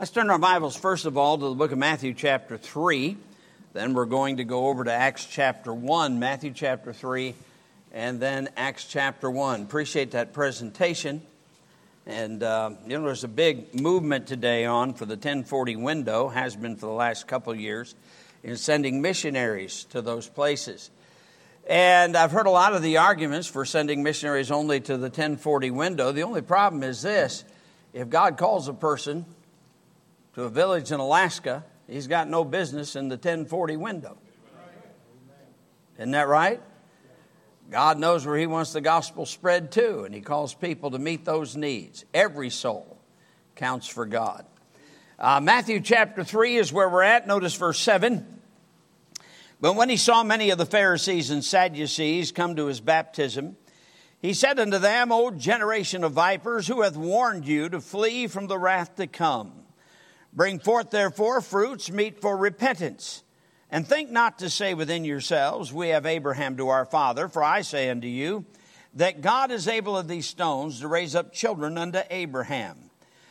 [0.00, 3.18] Let's turn our Bibles, first of all, to the book of Matthew, chapter 3.
[3.74, 7.34] Then we're going to go over to Acts chapter 1, Matthew chapter 3,
[7.92, 9.60] and then Acts chapter 1.
[9.60, 11.20] Appreciate that presentation.
[12.06, 16.56] And, uh, you know, there's a big movement today on for the 1040 window, has
[16.56, 17.94] been for the last couple years,
[18.42, 20.90] in sending missionaries to those places.
[21.68, 25.70] And I've heard a lot of the arguments for sending missionaries only to the 1040
[25.72, 26.10] window.
[26.10, 27.44] The only problem is this
[27.92, 29.26] if God calls a person
[30.34, 34.18] to a village in Alaska, he's got no business in the 1040 window.
[35.98, 36.62] Isn't that right?
[37.70, 41.24] God knows where he wants the gospel spread to, and he calls people to meet
[41.24, 42.04] those needs.
[42.12, 42.98] Every soul
[43.54, 44.44] counts for God.
[45.18, 47.26] Uh, Matthew chapter 3 is where we're at.
[47.26, 48.40] Notice verse 7.
[49.60, 53.56] But when he saw many of the Pharisees and Sadducees come to his baptism,
[54.20, 58.46] he said unto them, O generation of vipers, who hath warned you to flee from
[58.46, 59.59] the wrath to come?
[60.32, 63.22] Bring forth therefore fruits meet for repentance.
[63.70, 67.62] And think not to say within yourselves, We have Abraham to our father, for I
[67.62, 68.44] say unto you,
[68.94, 72.90] that God is able of these stones to raise up children unto Abraham.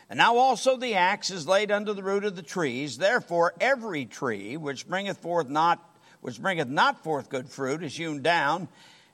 [0.10, 2.98] And now also the axe is laid under the root of the trees.
[2.98, 5.86] Therefore, every tree which bringeth forth not
[6.22, 8.68] which bringeth not forth good fruit is hewn down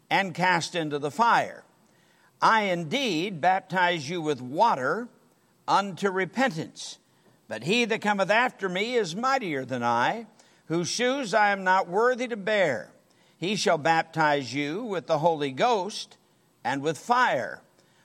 [0.10, 1.64] and cast into the fire.
[2.42, 5.08] I indeed baptize you with water
[5.68, 6.98] unto repentance.
[7.48, 10.26] But he that cometh after me is mightier than I,
[10.68, 12.92] whose shoes I am not worthy to bear.
[13.38, 16.18] He shall baptize you with the Holy Ghost
[16.64, 17.62] and with fire,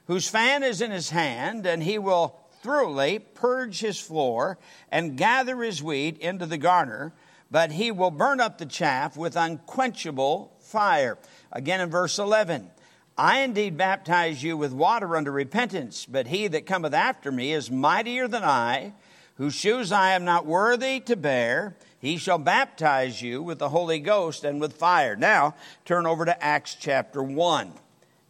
[0.06, 4.58] whose fan is in his hand, and he will thoroughly purge his floor
[4.90, 7.12] and gather his wheat into the garner,
[7.50, 11.16] but he will burn up the chaff with unquenchable fire.
[11.50, 12.70] Again in verse 11.
[13.16, 17.70] I indeed baptize you with water unto repentance, but he that cometh after me is
[17.70, 18.94] mightier than I,
[19.40, 21.74] whose shoes I am not worthy to bear.
[21.98, 25.16] He shall baptize you with the Holy Ghost and with fire.
[25.16, 25.54] Now,
[25.86, 27.72] turn over to Acts chapter 1.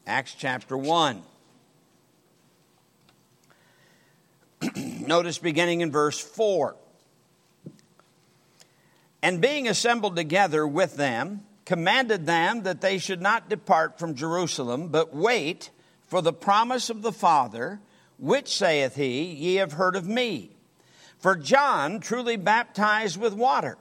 [0.06, 1.22] Acts chapter 1.
[4.76, 6.76] Notice beginning in verse 4.
[9.21, 14.87] And being assembled together with them, commanded them that they should not depart from Jerusalem,
[14.87, 15.71] but wait
[16.06, 17.81] for the promise of the Father,
[18.16, 20.53] which saith he, Ye have heard of me.
[21.20, 23.76] For John truly baptized with water,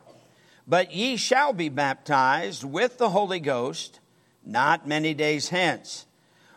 [0.68, 4.02] but ye shall be baptized with the Holy Ghost
[4.46, 6.06] not many days hence.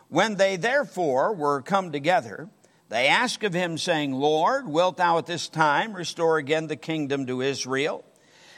[0.09, 2.49] When they therefore were come together,
[2.89, 7.25] they asked of him, saying, Lord, wilt thou at this time restore again the kingdom
[7.27, 8.03] to Israel?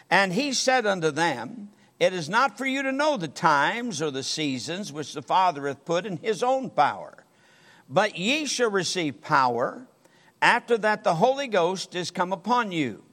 [0.10, 1.70] And he said unto them,
[2.00, 5.68] it is not for you to know the times or the seasons which the Father
[5.68, 7.24] hath put in his own power.
[7.88, 9.88] But ye shall receive power
[10.42, 13.04] after that the Holy Ghost is come upon you.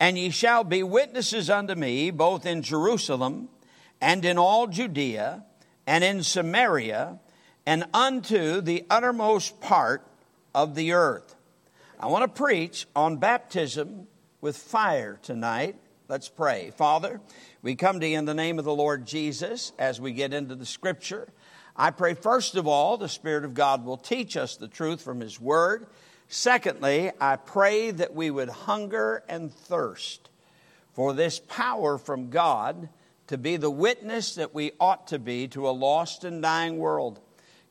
[0.00, 3.48] And ye shall be witnesses unto me both in Jerusalem
[4.00, 5.44] and in all Judea
[5.86, 7.20] and in Samaria
[7.66, 10.06] and unto the uttermost part
[10.54, 11.34] of the earth.
[11.98, 14.06] I want to preach on baptism
[14.40, 15.76] with fire tonight.
[16.08, 16.70] Let's pray.
[16.76, 17.20] Father,
[17.62, 20.54] we come to you in the name of the Lord Jesus as we get into
[20.54, 21.28] the scripture.
[21.76, 25.20] I pray, first of all, the Spirit of God will teach us the truth from
[25.20, 25.86] His Word.
[26.28, 30.30] Secondly, I pray that we would hunger and thirst
[30.92, 32.88] for this power from God
[33.26, 37.20] to be the witness that we ought to be to a lost and dying world.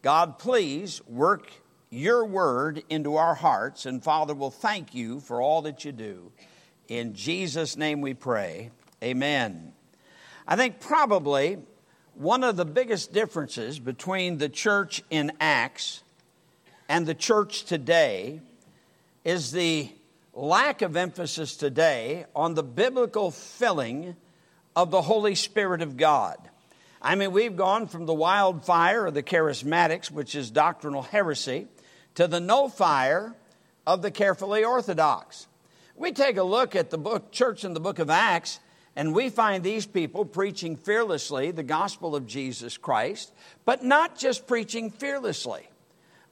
[0.02, 1.52] God, please work
[1.90, 6.32] your word into our hearts, and Father, will thank you for all that you do.
[6.88, 8.72] In Jesus' name we pray.
[9.04, 9.74] Amen.
[10.48, 11.60] I think probably
[12.16, 16.04] one of the biggest differences between the church in Acts
[16.90, 18.42] and the church today
[19.24, 19.90] is the
[20.34, 24.16] lack of emphasis today on the biblical filling
[24.76, 26.38] of the Holy Spirit of God.
[27.02, 31.68] I mean, we've gone from the wildfire of the charismatics, which is doctrinal heresy,
[32.16, 33.36] to the no fire
[33.86, 35.48] of the carefully orthodox.
[35.96, 38.60] We take a look at the book, church in the book of Acts,
[38.96, 43.32] and we find these people preaching fearlessly the gospel of Jesus Christ,
[43.66, 45.68] but not just preaching fearlessly,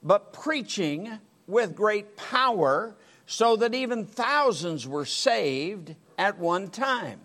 [0.02, 2.94] but preaching with great power
[3.26, 7.20] so that even thousands were saved at one time.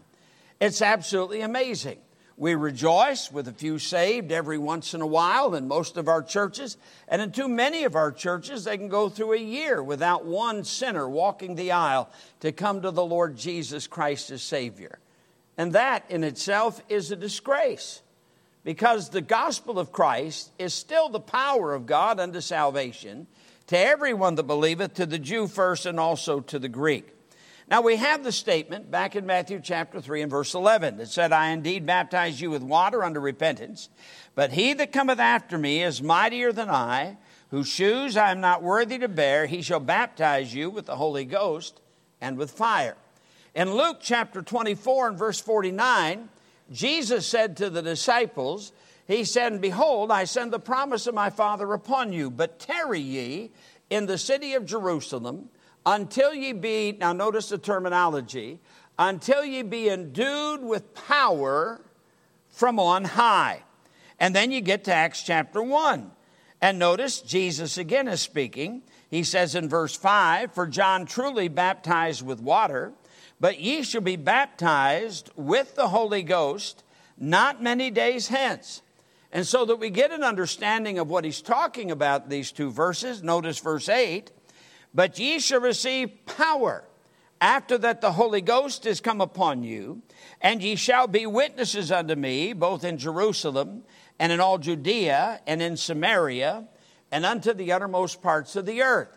[0.60, 2.00] It's absolutely amazing.
[2.40, 6.22] We rejoice with a few saved every once in a while in most of our
[6.22, 6.78] churches.
[7.08, 10.64] And in too many of our churches, they can go through a year without one
[10.64, 15.00] sinner walking the aisle to come to the Lord Jesus Christ as Savior.
[15.58, 18.04] And that in itself is a disgrace
[18.68, 23.26] because the gospel of Christ is still the power of God unto salvation
[23.68, 27.08] to everyone that believeth, to the Jew first and also to the Greek.
[27.70, 31.32] Now we have the statement back in Matthew chapter 3 and verse 11 that said,
[31.32, 33.88] I indeed baptize you with water unto repentance,
[34.36, 37.16] but he that cometh after me is mightier than I,
[37.52, 39.46] whose shoes I am not worthy to bear.
[39.46, 41.80] He shall baptize you with the Holy Ghost
[42.20, 42.98] and with fire.
[43.56, 46.28] In Luke chapter 24 and verse 49,
[46.72, 48.72] Jesus said to the disciples,
[49.08, 53.52] He said, Behold, I send the promise of my Father upon you, but tarry ye
[53.90, 55.50] in the city of Jerusalem
[55.86, 58.60] until ye be, now notice the terminology,
[59.00, 61.82] until ye be endued with power
[62.50, 63.64] from on high.
[64.20, 66.12] And then you get to Acts chapter 1.
[66.62, 68.82] And notice Jesus again is speaking.
[69.10, 72.94] He says in verse 5 For John truly baptized with water,
[73.40, 76.84] but ye shall be baptized with the Holy Ghost
[77.18, 78.82] not many days hence.
[79.32, 83.22] And so that we get an understanding of what he's talking about, these two verses,
[83.22, 84.32] notice verse 8
[84.94, 86.84] but ye shall receive power
[87.40, 90.02] after that the Holy Ghost is come upon you,
[90.42, 93.84] and ye shall be witnesses unto me, both in Jerusalem
[94.18, 96.68] and in all Judea and in Samaria
[97.12, 99.16] and unto the uttermost parts of the earth.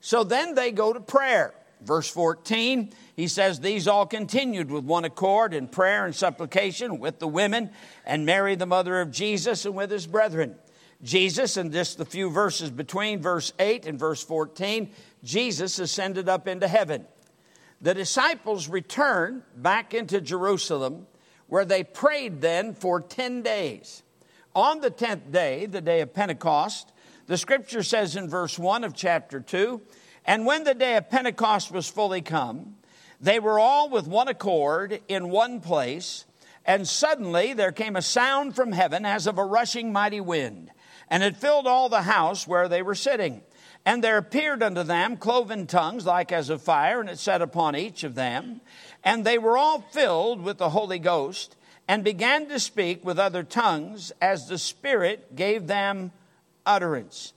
[0.00, 1.54] So then they go to prayer.
[1.82, 7.18] Verse 14, he says, These all continued with one accord in prayer and supplication with
[7.18, 7.70] the women
[8.04, 10.56] and Mary, the mother of Jesus, and with his brethren.
[11.02, 14.90] Jesus, and just the few verses between verse 8 and verse 14,
[15.22, 17.04] Jesus ascended up into heaven.
[17.82, 21.06] The disciples returned back into Jerusalem,
[21.46, 24.02] where they prayed then for 10 days.
[24.54, 26.90] On the 10th day, the day of Pentecost,
[27.26, 29.82] the scripture says in verse 1 of chapter 2
[30.26, 32.76] And when the day of Pentecost was fully come,
[33.20, 36.26] they were all with one accord in one place,
[36.66, 40.70] and suddenly there came a sound from heaven as of a rushing mighty wind
[41.08, 43.42] and it filled all the house where they were sitting.
[43.84, 47.76] And there appeared unto them cloven tongues like as of fire, and it sat upon
[47.76, 48.60] each of them.
[49.04, 51.56] And they were all filled with the Holy Ghost,
[51.86, 56.10] and began to speak with other tongues as the Spirit gave them
[56.64, 57.32] utterance.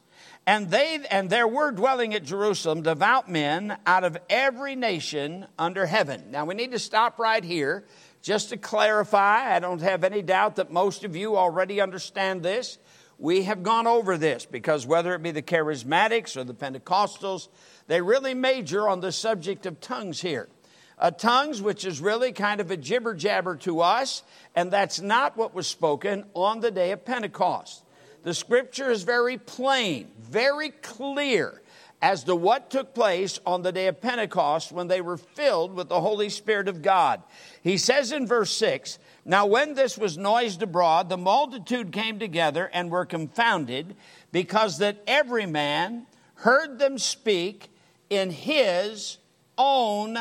[0.50, 5.86] And they and there were dwelling at Jerusalem devout men out of every nation under
[5.86, 6.32] heaven.
[6.32, 7.86] Now we need to stop right here
[8.24, 9.56] just to clarify.
[9.56, 12.80] I don't have any doubt that most of you already understand this.
[13.20, 17.50] We have gone over this because whether it be the charismatics or the Pentecostals,
[17.86, 20.50] they really major on the subject of tongues here.
[20.98, 24.24] Uh, tongues, which is really kind of a jibber jabber to us,
[24.56, 27.84] and that's not what was spoken on the day of Pentecost.
[28.24, 31.62] The scripture is very plain, very clear
[32.02, 35.90] as to what took place on the day of Pentecost when they were filled with
[35.90, 37.22] the Holy Spirit of God.
[37.62, 42.70] He says in verse 6 Now, when this was noised abroad, the multitude came together
[42.74, 43.96] and were confounded,
[44.32, 46.06] because that every man
[46.36, 47.68] heard them speak
[48.10, 49.18] in his
[49.58, 50.18] own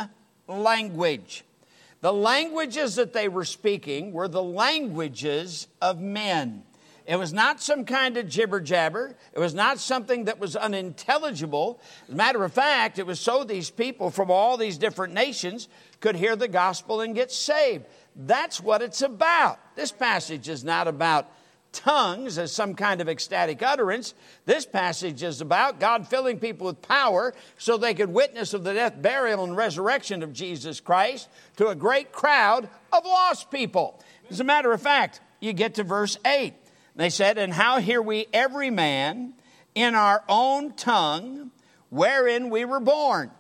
[0.48, 1.44] language.
[2.00, 6.64] The languages that they were speaking were the languages of men.
[7.08, 9.16] It was not some kind of jibber jabber.
[9.32, 11.80] It was not something that was unintelligible.
[12.06, 15.68] As a matter of fact, it was so these people from all these different nations
[16.00, 17.86] could hear the gospel and get saved.
[18.14, 19.58] That's what it's about.
[19.74, 21.32] This passage is not about
[21.72, 24.12] tongues as some kind of ecstatic utterance.
[24.44, 28.74] This passage is about God filling people with power so they could witness of the
[28.74, 33.98] death, burial, and resurrection of Jesus Christ to a great crowd of lost people.
[34.28, 36.52] As a matter of fact, you get to verse 8.
[36.98, 39.34] They said, And how hear we every man
[39.76, 41.52] in our own tongue
[41.90, 43.30] wherein we were born?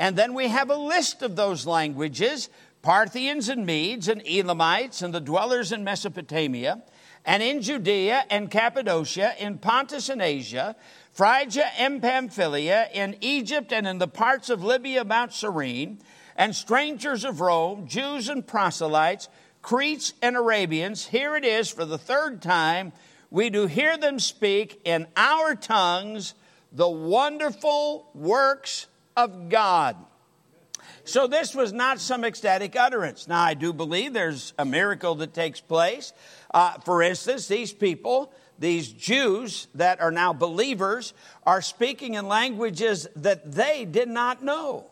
[0.00, 2.50] And then we have a list of those languages
[2.82, 6.82] Parthians and Medes and Elamites and the dwellers in Mesopotamia
[7.24, 10.74] and in Judea and Cappadocia, in Pontus and Asia,
[11.12, 15.98] Phrygia and Pamphylia, in Egypt and in the parts of Libya about Cyrene,
[16.36, 19.28] and strangers of Rome, Jews and proselytes,
[19.64, 22.92] Cretes and Arabians, here it is for the third time,
[23.30, 26.34] we do hear them speak in our tongues
[26.70, 29.96] the wonderful works of God.
[31.04, 33.26] So this was not some ecstatic utterance.
[33.26, 36.12] Now, I do believe there's a miracle that takes place.
[36.52, 41.14] Uh, for instance, these people, these Jews that are now believers,
[41.46, 44.90] are speaking in languages that they did not know.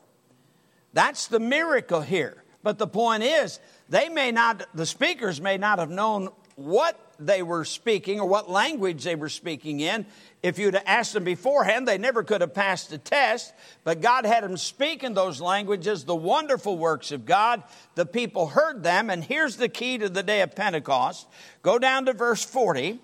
[0.95, 2.42] That's the miracle here.
[2.63, 7.43] But the point is, they may not, the speakers may not have known what they
[7.43, 10.07] were speaking or what language they were speaking in.
[10.43, 13.53] If you'd asked them beforehand, they never could have passed the test.
[13.85, 17.63] But God had them speak in those languages, the wonderful works of God.
[17.95, 19.09] The people heard them.
[19.09, 21.29] And here's the key to the day of Pentecost.
[21.63, 23.01] Go down to verse 40.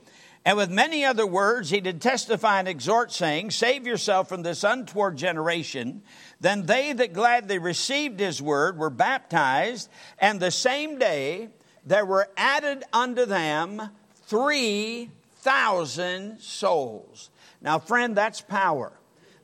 [0.49, 4.65] And with many other words, he did testify and exhort, saying, Save yourself from this
[4.65, 6.01] untoward generation.
[6.41, 11.51] Then they that gladly received his word were baptized, and the same day
[11.85, 13.91] there were added unto them
[14.25, 17.29] 3,000 souls.
[17.61, 18.95] Now, friend, that's power.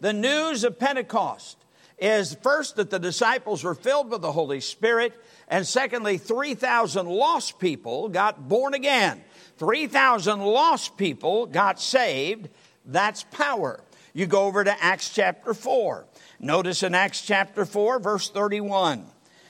[0.01, 1.59] The news of Pentecost
[1.99, 5.13] is first that the disciples were filled with the Holy Spirit,
[5.49, 9.23] and secondly, 3,000 lost people got born again.
[9.59, 12.49] 3,000 lost people got saved.
[12.85, 13.81] That's power.
[14.13, 16.07] You go over to Acts chapter 4.
[16.41, 19.07] Notice in Acts chapter 4, verse 31,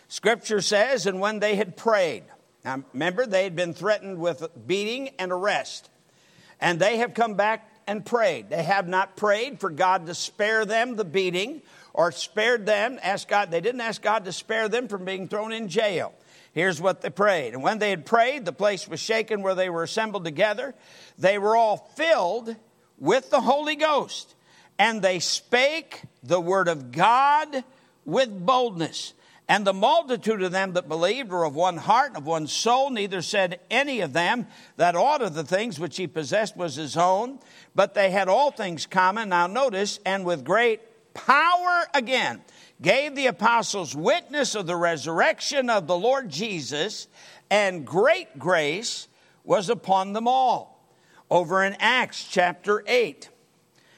[0.08, 2.25] Scripture says, And when they had prayed,
[2.64, 5.90] now, remember, they had been threatened with beating and arrest.
[6.61, 8.49] And they have come back and prayed.
[8.49, 11.61] They have not prayed for God to spare them the beating
[11.92, 15.52] or spared them, asked God, they didn't ask God to spare them from being thrown
[15.52, 16.12] in jail.
[16.54, 17.52] Here's what they prayed.
[17.52, 20.73] And when they had prayed, the place was shaken where they were assembled together.
[21.18, 22.54] They were all filled
[22.96, 24.37] with the Holy Ghost,
[24.78, 27.64] and they spake the word of God
[28.04, 29.14] with boldness.
[29.49, 32.88] And the multitude of them that believed were of one heart and of one soul.
[32.88, 34.46] Neither said any of them
[34.76, 37.40] that aught of the things which he possessed was his own,
[37.75, 39.30] but they had all things common.
[39.30, 40.80] Now notice, and with great
[41.14, 42.42] power again
[42.83, 47.09] gave the apostles witness of the resurrection of the Lord Jesus,
[47.50, 49.09] and great grace
[49.44, 50.87] was upon them all.
[51.30, 53.28] Over in Acts chapter 8,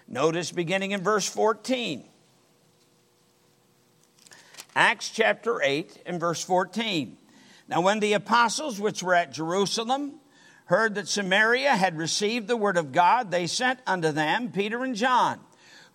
[0.06, 2.04] notice beginning in verse 14.
[4.76, 7.16] Acts chapter 8 and verse 14.
[7.68, 10.20] Now, when the apostles which were at Jerusalem
[10.66, 14.94] heard that Samaria had received the word of God, they sent unto them Peter and
[14.94, 15.40] John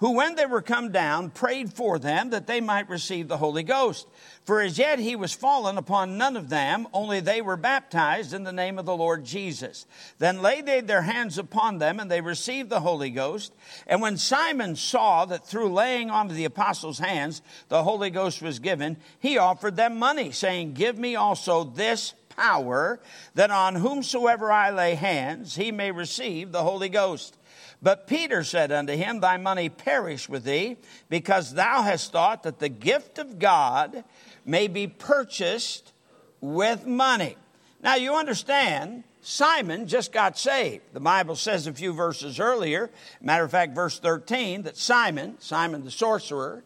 [0.02, 3.62] who, when they were come down, prayed for them that they might receive the Holy
[3.62, 4.08] Ghost.
[4.44, 8.44] For as yet he was fallen upon none of them, only they were baptized in
[8.44, 9.86] the name of the Lord Jesus.
[10.18, 13.54] Then laid they their hands upon them, and they received the Holy Ghost.
[13.86, 18.42] And when Simon saw that through laying on of the apostles' hands the Holy Ghost
[18.42, 23.00] was given, he offered them money, saying, Give me also this power,
[23.36, 27.38] that on whomsoever I lay hands, he may receive the Holy Ghost.
[27.82, 30.78] But Peter said unto him, Thy money perish with thee,
[31.10, 34.04] because thou hast thought that the gift of God
[34.46, 35.92] may be purchased
[36.42, 37.38] with money.
[37.82, 40.84] Now you understand, Simon just got saved.
[40.94, 45.84] The Bible says a few verses earlier, matter of fact, verse 13, that Simon, Simon
[45.84, 46.64] the sorcerer,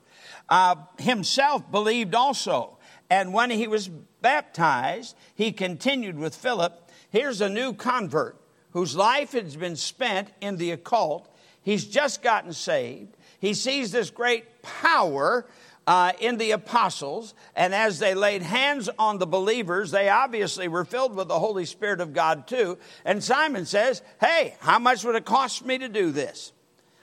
[0.49, 2.77] uh, himself believed also.
[3.09, 6.89] And when he was baptized, he continued with Philip.
[7.09, 8.37] Here's a new convert
[8.75, 11.33] whose life has been spent in the occult.
[11.63, 13.15] He's just gotten saved.
[13.39, 15.45] He sees this great power
[15.87, 20.83] uh, in the apostles, and as they laid hands on the believers, they obviously were
[20.83, 22.77] filled with the Holy Spirit of God too.
[23.05, 26.51] And Simon says, Hey, how much would it cost me to do this?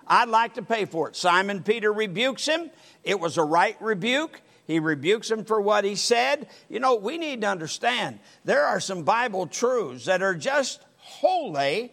[0.06, 1.16] I'd like to pay for it.
[1.16, 2.70] Simon Peter rebukes him.
[3.02, 4.42] It was a right rebuke.
[4.66, 6.48] He rebukes him for what he said.
[6.68, 11.92] You know, we need to understand there are some Bible truths that are just holy,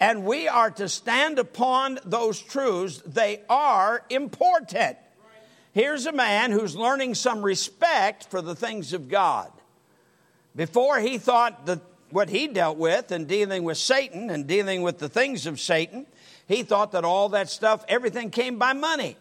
[0.00, 3.02] and we are to stand upon those truths.
[3.04, 4.96] They are important.
[5.72, 9.50] Here's a man who's learning some respect for the things of God.
[10.54, 11.80] Before he thought that
[12.10, 16.06] what he dealt with in dealing with Satan and dealing with the things of Satan,
[16.46, 19.16] he thought that all that stuff, everything came by money.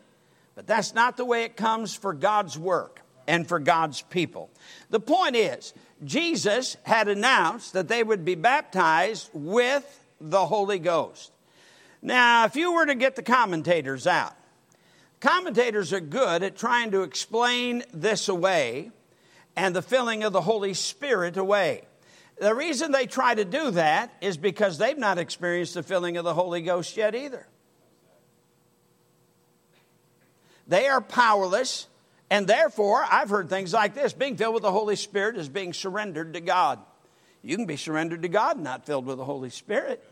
[0.54, 4.52] But that's not the way it comes for God's work and for God's people.
[4.92, 5.74] The point is,
[6.04, 11.32] Jesus had announced that they would be baptized with the Holy Ghost.
[12.02, 14.36] Now, if you were to get the commentators out,
[15.20, 18.92] commentators are good at trying to explain this away
[19.56, 21.84] and the filling of the Holy Spirit away.
[22.40, 26.26] The reason they try to do that is because they've not experienced the filling of
[26.26, 27.48] the Holy Ghost yet either.
[30.68, 31.88] They are powerless
[32.34, 35.72] and therefore, I've heard things like this being filled with the Holy Spirit is being
[35.72, 36.80] surrendered to God.
[37.44, 40.04] You can be surrendered to God, not filled with the Holy Spirit.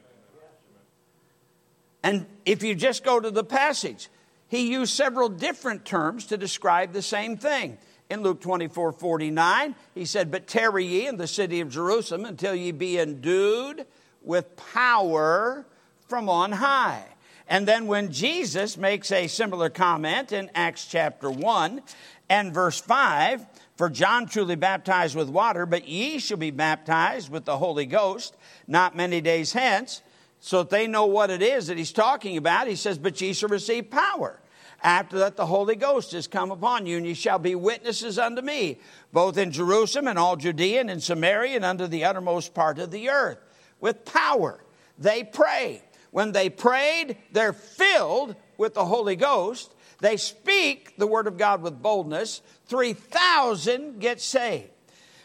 [2.04, 4.08] And if you just go to the passage,
[4.48, 7.80] he used several different terms to describe the same thing.
[8.08, 12.54] In Luke 24 49, he said, But tarry ye in the city of Jerusalem until
[12.54, 13.88] ye be endued
[14.22, 15.66] with power
[16.08, 17.04] from on high.
[17.48, 21.82] And then when Jesus makes a similar comment in Acts chapter 1
[22.30, 23.46] and verse 5,
[23.76, 28.36] for John truly baptized with water, but ye shall be baptized with the Holy Ghost
[28.68, 30.02] not many days hence.
[30.40, 33.34] So that they know what it is that he's talking about, he says, But ye
[33.34, 34.40] shall receive power.
[34.84, 38.42] After that, the Holy Ghost is come upon you, and ye shall be witnesses unto
[38.42, 38.80] me,
[39.14, 42.90] both in Jerusalem and all Judea and in Samaria and unto the uttermost part of
[42.90, 43.38] the earth.
[43.80, 44.64] With power,
[44.98, 45.84] they pray.
[46.12, 49.74] When they prayed, they're filled with the Holy Ghost.
[50.00, 52.42] They speak the word of God with boldness.
[52.68, 54.70] 3,000 get saved.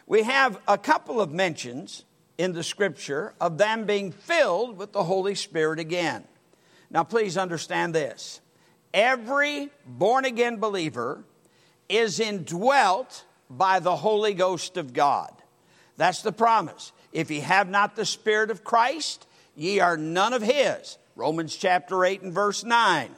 [0.07, 2.05] We have a couple of mentions
[2.39, 6.25] in the scripture of them being filled with the Holy Spirit again.
[6.91, 8.41] Now, please understand this
[8.95, 11.25] every born again believer
[11.89, 15.33] is indwelt by the Holy Ghost of God.
[15.97, 16.93] That's the promise.
[17.13, 19.27] If ye have not the Spirit of Christ,
[19.57, 20.99] ye are none of his.
[21.17, 23.11] Romans chapter 8 and verse 9.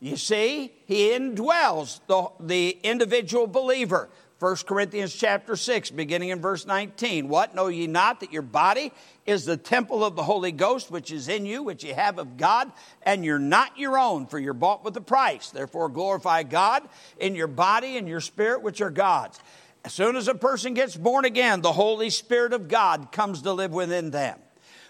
[0.00, 4.08] You see, he indwells the, the individual believer.
[4.40, 7.28] 1 Corinthians chapter 6, beginning in verse 19.
[7.28, 7.56] What?
[7.56, 8.92] Know ye not that your body
[9.26, 12.36] is the temple of the Holy Ghost, which is in you, which ye have of
[12.36, 12.70] God,
[13.02, 15.50] and you're not your own, for you're bought with a price.
[15.50, 19.40] Therefore, glorify God in your body and your spirit, which are God's.
[19.84, 23.52] As soon as a person gets born again, the Holy Spirit of God comes to
[23.52, 24.38] live within them.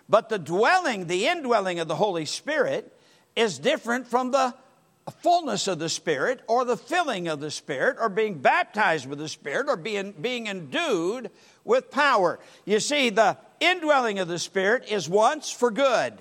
[0.08, 2.96] But the dwelling, the indwelling of the Holy Spirit,
[3.36, 4.54] is different from the
[5.22, 9.28] fullness of the Spirit or the filling of the Spirit or being baptized with the
[9.28, 11.30] Spirit or being, being endued
[11.64, 12.38] with power.
[12.64, 16.14] You see, the indwelling of the Spirit is once for good.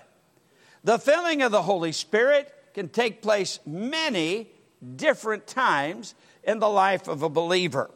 [0.83, 4.49] The filling of the Holy Spirit can take place many
[4.95, 7.89] different times in the life of a believer.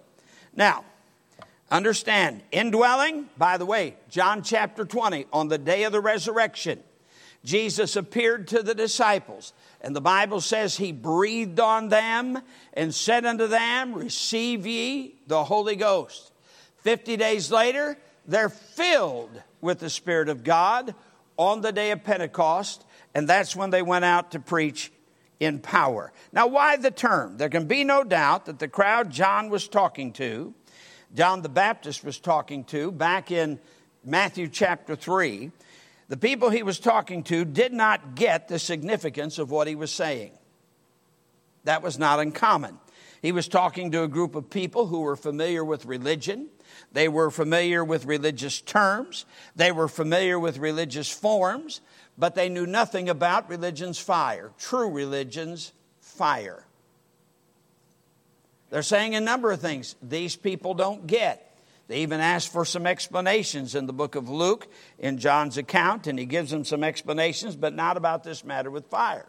[0.56, 0.84] Now,
[1.72, 6.84] understand, indwelling, by the way, John chapter 20, on the day of the resurrection,
[7.44, 9.54] Jesus appeared to the disciples.
[9.80, 12.40] And the Bible says he breathed on them
[12.74, 16.32] and said unto them, Receive ye the Holy Ghost.
[16.78, 17.98] Fifty days later,
[18.28, 20.94] they're filled with the Spirit of God
[21.38, 22.86] on the day of Pentecost,
[23.16, 24.92] and that's when they went out to preach
[25.40, 26.12] in power.
[26.32, 27.38] Now, why the term?
[27.38, 30.54] There can be no doubt that the crowd John was talking to,
[31.14, 33.60] John the Baptist was talking to back in
[34.04, 35.52] Matthew chapter 3,
[36.08, 39.92] the people he was talking to did not get the significance of what he was
[39.92, 40.32] saying.
[41.66, 42.80] That was not uncommon.
[43.22, 46.50] He was talking to a group of people who were familiar with religion.
[46.92, 49.26] They were familiar with religious terms.
[49.56, 51.82] They were familiar with religious forms,
[52.18, 56.66] but they knew nothing about religion's fire, true religion's fire.
[58.72, 61.48] They're saying a number of things these people don't get.
[61.88, 66.18] They even ask for some explanations in the book of Luke in John's account, and
[66.18, 69.28] he gives them some explanations, but not about this matter with fire.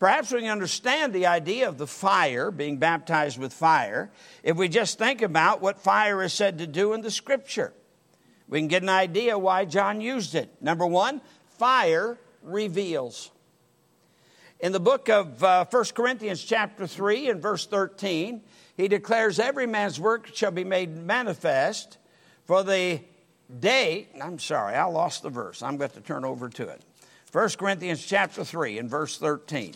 [0.00, 4.10] Perhaps we can understand the idea of the fire, being baptized with fire,
[4.42, 7.72] if we just think about what fire is said to do in the scripture.
[8.48, 10.50] We can get an idea why John used it.
[10.60, 11.20] Number one,
[11.56, 13.30] fire reveals.
[14.58, 18.42] In the book of uh, 1 Corinthians, chapter 3, and verse 13,
[18.76, 21.98] he declares every man's work shall be made manifest
[22.44, 23.00] for the
[23.60, 24.08] day.
[24.20, 25.62] I'm sorry, I lost the verse.
[25.62, 26.82] I'm going to turn over to it.
[27.32, 29.74] 1 Corinthians chapter 3 and verse 13.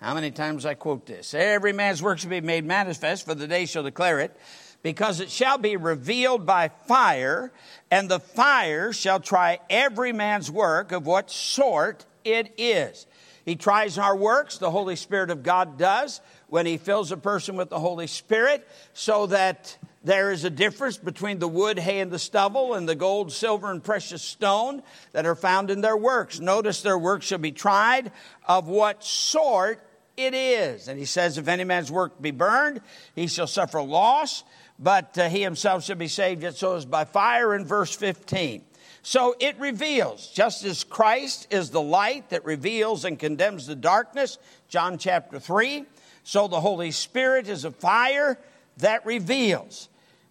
[0.00, 1.34] How many times I quote this?
[1.34, 4.34] Every man's work shall be made manifest, for the day shall declare it,
[4.82, 7.52] because it shall be revealed by fire,
[7.90, 13.06] and the fire shall try every man's work of what sort it is.
[13.44, 17.56] He tries our works, the Holy Spirit of God does, when He fills a person
[17.56, 22.10] with the Holy Spirit, so that there is a difference between the wood, hay, and
[22.10, 24.82] the stubble, and the gold, silver, and precious stone
[25.12, 26.40] that are found in their works.
[26.40, 28.10] Notice their works shall be tried
[28.46, 29.82] of what sort
[30.16, 30.88] it is.
[30.88, 32.80] And he says, If any man's work be burned,
[33.14, 34.42] he shall suffer loss,
[34.78, 38.62] but uh, he himself shall be saved, yet so is by fire, in verse 15.
[39.02, 44.38] So it reveals, just as Christ is the light that reveals and condemns the darkness,
[44.68, 45.86] John chapter 3,
[46.22, 48.38] so the Holy Spirit is a fire
[48.78, 49.88] that reveals.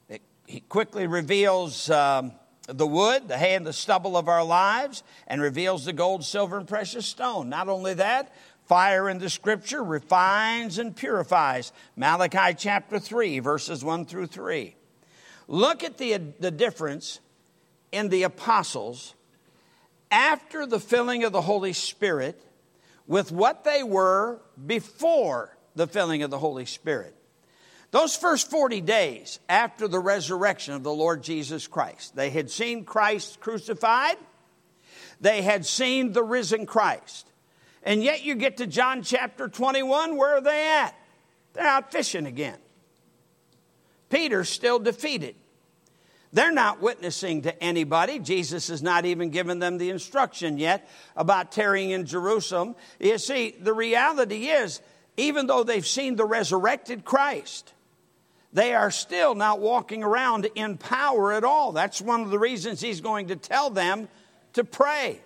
[0.08, 2.34] It, he quickly reveals um,
[2.68, 6.58] the wood, the hay, and the stubble of our lives, and reveals the gold, silver,
[6.58, 7.50] and precious stone.
[7.50, 8.34] Not only that,
[8.66, 11.72] fire in the scripture refines and purifies.
[11.96, 14.76] Malachi chapter 3, verses 1 through 3.
[15.48, 17.20] Look at the, the difference
[17.92, 19.16] in the apostles
[20.12, 22.42] after the filling of the Holy Spirit
[23.08, 27.16] with what they were before the filling of the Holy Spirit.
[27.92, 32.84] Those first 40 days after the resurrection of the Lord Jesus Christ, they had seen
[32.84, 34.18] Christ crucified,
[35.22, 37.28] they had seen the risen Christ.
[37.82, 40.94] And yet you get to John chapter 21, where are they at?
[41.54, 42.58] They're out fishing again.
[44.10, 45.36] Peter's still defeated.
[46.34, 48.20] They're not witnessing to anybody.
[48.20, 52.76] Jesus has not even given them the instruction yet about tarrying in Jerusalem.
[53.00, 54.82] You see, the reality is,
[55.20, 57.74] even though they've seen the resurrected Christ,
[58.52, 61.72] they are still not walking around in power at all.
[61.72, 64.08] That's one of the reasons he's going to tell them
[64.54, 65.22] to pray.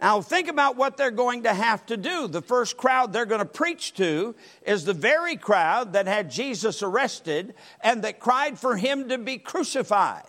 [0.00, 2.28] Now, think about what they're going to have to do.
[2.28, 6.82] The first crowd they're going to preach to is the very crowd that had Jesus
[6.82, 10.24] arrested and that cried for him to be crucified.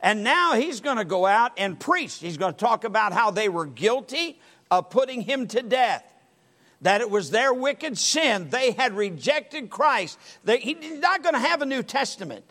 [0.00, 2.18] And now he's going to go out and preach.
[2.18, 6.11] He's going to talk about how they were guilty of putting him to death.
[6.82, 8.48] That it was their wicked sin.
[8.50, 10.18] They had rejected Christ.
[10.44, 12.44] They, he's not going to have a New Testament.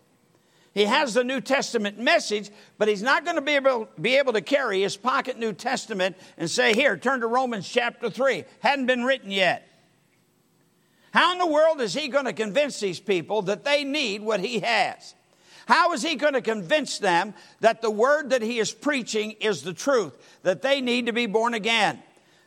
[0.73, 4.33] He has the New Testament message, but he's not going to be able, be able
[4.33, 8.45] to carry his pocket New Testament and say, Here, turn to Romans chapter 3.
[8.61, 9.67] Hadn't been written yet.
[11.13, 14.39] How in the world is he going to convince these people that they need what
[14.39, 15.13] he has?
[15.65, 19.61] How is he going to convince them that the word that he is preaching is
[19.63, 20.13] the truth,
[20.43, 22.01] that they need to be born again?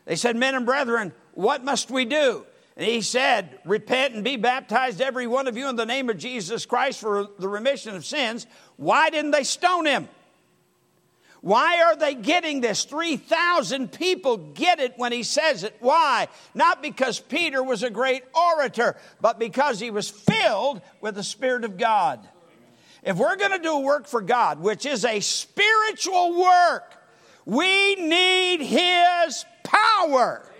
[0.06, 2.44] They said, Men and brethren, what must we do?
[2.76, 6.18] And he said, Repent and be baptized, every one of you, in the name of
[6.18, 8.46] Jesus Christ for the remission of sins.
[8.76, 10.08] Why didn't they stone him?
[11.40, 12.84] Why are they getting this?
[12.84, 15.76] 3,000 people get it when he says it.
[15.78, 16.28] Why?
[16.54, 21.64] Not because Peter was a great orator, but because he was filled with the Spirit
[21.64, 22.26] of God.
[23.02, 26.94] If we're going to do work for God, which is a spiritual work,
[27.44, 30.50] we need His power.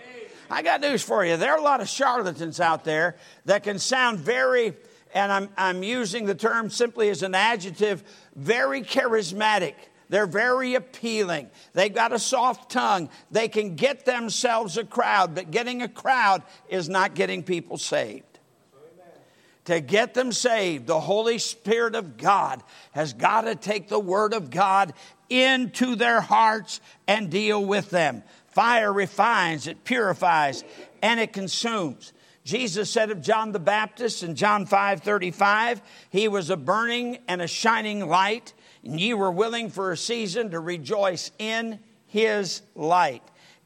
[0.49, 1.37] I got news for you.
[1.37, 4.73] There are a lot of charlatans out there that can sound very,
[5.13, 8.03] and I'm, I'm using the term simply as an adjective,
[8.35, 9.75] very charismatic.
[10.09, 11.49] They're very appealing.
[11.73, 13.09] They've got a soft tongue.
[13.31, 18.23] They can get themselves a crowd, but getting a crowd is not getting people saved.
[19.65, 24.35] To get them saved, the Holy Spirit of God has got to take the Word
[24.35, 24.93] of God
[25.27, 28.21] into their hearts and deal with them.
[28.55, 30.63] Fire refines, it purifies,
[31.01, 32.13] and it consumes.
[32.45, 37.41] Jesus said of John the Baptist in John 5 35, he was a burning and
[37.41, 43.23] a shining light, and ye were willing for a season to rejoice in his light.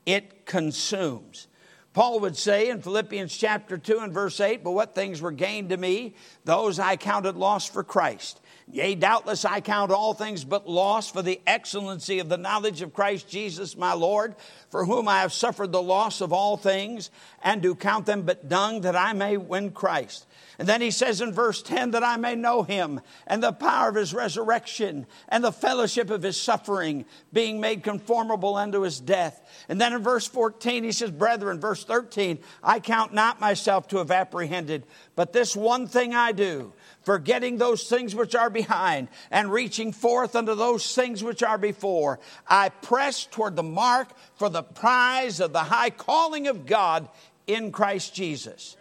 [0.08, 1.49] It consumes.
[1.93, 5.69] Paul would say in Philippians chapter 2 and verse 8, But what things were gained
[5.69, 8.41] to me, those I counted loss for Christ.
[8.72, 12.94] Yea, doubtless I count all things but loss for the excellency of the knowledge of
[12.94, 14.36] Christ Jesus my Lord,
[14.70, 17.10] for whom I have suffered the loss of all things,
[17.43, 20.25] and do count them but dung that I may win Christ.
[20.58, 23.89] And then he says in verse 10 that I may know him and the power
[23.89, 29.41] of his resurrection and the fellowship of his suffering, being made conformable unto his death.
[29.69, 33.97] And then in verse 14 he says, Brethren, verse 13, I count not myself to
[33.99, 36.73] have apprehended, but this one thing I do
[37.04, 42.19] forgetting those things which are behind and reaching forth unto those things which are before.
[42.47, 47.10] I press toward the mark for the prize of the high calling of God
[47.50, 48.78] in Christ Jesus.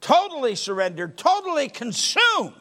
[0.00, 2.54] Totally surrendered, totally consumed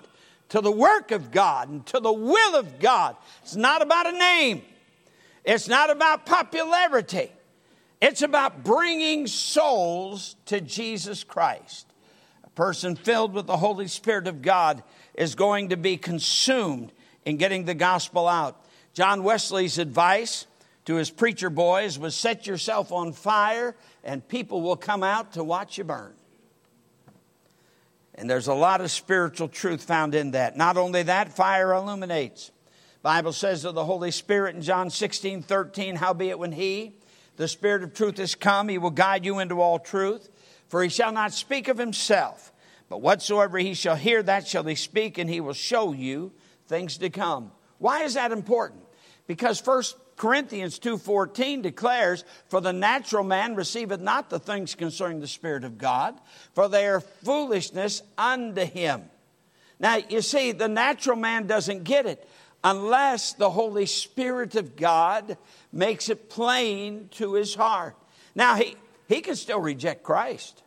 [0.50, 3.16] to the work of God and to the will of God.
[3.42, 4.62] It's not about a name,
[5.44, 7.32] it's not about popularity.
[8.02, 11.86] It's about bringing souls to Jesus Christ
[12.44, 14.82] A person filled with the Holy Spirit of God
[15.14, 16.92] is going to be consumed
[17.26, 18.66] in getting the gospel out.
[18.94, 20.48] John Wesley's advice
[20.86, 25.44] to his preacher boys was set yourself on fire and people will come out to
[25.44, 26.14] watch you burn.
[28.16, 30.58] And there's a lot of spiritual truth found in that.
[30.58, 32.52] Not only that, fire illuminates.
[33.02, 36.94] Bible says of the Holy Spirit in John 16, 13, howbeit when he,
[37.38, 40.30] the Spirit of truth, is come, he will guide you into all truth.
[40.68, 42.54] For he shall not speak of himself,
[42.90, 46.32] but whatsoever he shall hear, that shall he speak, and he will show you
[46.68, 47.52] things to come.
[47.78, 48.84] Why is that important?
[49.26, 55.26] Because First Corinthians 2:14 declares, "For the natural man receiveth not the things concerning the
[55.26, 56.22] Spirit of God,
[56.54, 59.10] for they are foolishness unto him."
[59.80, 62.30] Now, you see, the natural man doesn't get it
[62.64, 65.40] unless the Holy Spirit of God
[65.72, 67.96] makes it plain to his heart.
[68.36, 68.76] Now, he,
[69.08, 70.62] he can still reject Christ.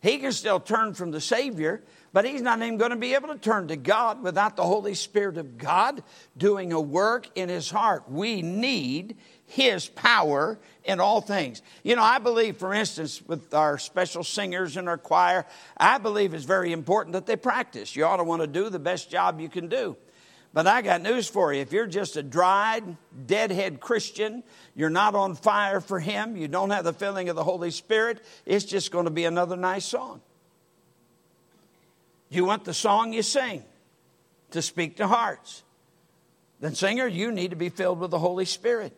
[0.00, 3.28] He can still turn from the Savior, but he's not even going to be able
[3.28, 6.02] to turn to God without the Holy Spirit of God
[6.36, 8.10] doing a work in his heart.
[8.10, 11.62] We need his power in all things.
[11.82, 15.46] You know, I believe, for instance, with our special singers in our choir,
[15.76, 17.94] I believe it's very important that they practice.
[17.94, 19.96] You ought to want to do the best job you can do.
[20.52, 21.60] But I got news for you.
[21.60, 22.96] If you're just a dried,
[23.26, 24.42] deadhead Christian,
[24.74, 28.24] you're not on fire for Him, you don't have the filling of the Holy Spirit,
[28.44, 30.20] it's just going to be another nice song.
[32.30, 33.64] You want the song you sing
[34.52, 35.64] to speak to hearts.
[36.60, 38.96] Then, singer, you need to be filled with the Holy Spirit.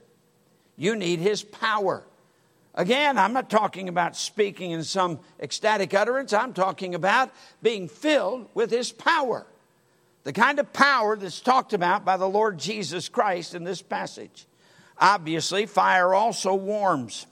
[0.76, 2.04] You need His power.
[2.74, 7.30] Again, I'm not talking about speaking in some ecstatic utterance, I'm talking about
[7.62, 9.46] being filled with His power.
[10.24, 14.46] The kind of power that's talked about by the Lord Jesus Christ in this passage.
[14.98, 17.26] Obviously, fire also warms.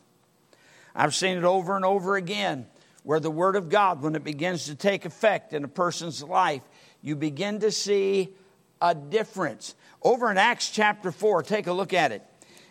[0.95, 2.67] I've seen it over and over again
[3.03, 6.63] where the Word of God, when it begins to take effect in a person's life,
[7.03, 8.35] you begin to see
[8.81, 9.75] a difference.
[10.03, 12.23] Over in Acts chapter 4, take a look at it.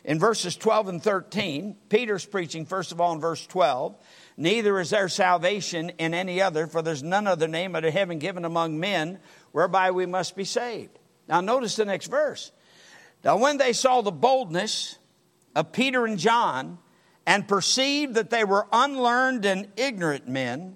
[0.03, 3.95] In verses 12 and 13, Peter's preaching, first of all, in verse 12.
[4.37, 8.45] Neither is there salvation in any other, for there's none other name under heaven given
[8.45, 9.19] among men
[9.51, 10.97] whereby we must be saved.
[11.27, 12.51] Now, notice the next verse.
[13.23, 14.97] Now, when they saw the boldness
[15.55, 16.77] of Peter and John
[17.29, 20.75] and perceived that they were unlearned and ignorant men,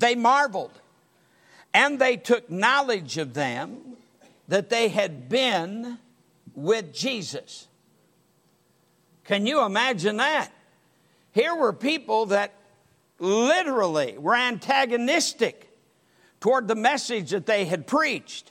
[0.00, 0.72] they marveled
[1.72, 3.96] and they took knowledge of them
[4.48, 5.96] that they had been
[6.56, 7.68] with Jesus.
[9.22, 10.50] Can you imagine that?
[11.30, 12.52] Here were people that
[13.20, 15.70] literally were antagonistic
[16.40, 18.50] toward the message that they had preached.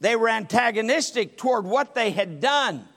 [0.00, 2.88] They were antagonistic toward what they had done.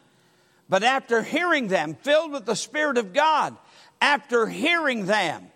[0.67, 3.55] But after hearing them, filled with the Spirit of God,
[4.01, 5.47] after hearing them,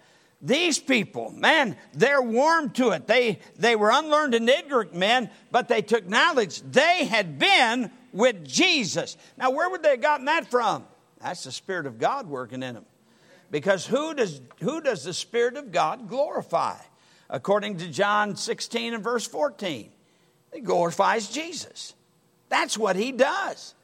[0.41, 3.08] these people, man, they're warm to it.
[3.08, 6.62] They, they were unlearned and ignorant men, but they took knowledge.
[6.62, 9.17] They had been with Jesus.
[9.38, 10.86] Now, where would they have gotten that from?
[11.22, 12.86] That's the Spirit of God working in them.
[13.52, 16.78] Because who does, who does the Spirit of God glorify?
[17.30, 19.91] According to John 16 and verse 14,
[20.54, 21.93] he glorifies Jesus.
[22.48, 23.76] That's what he does.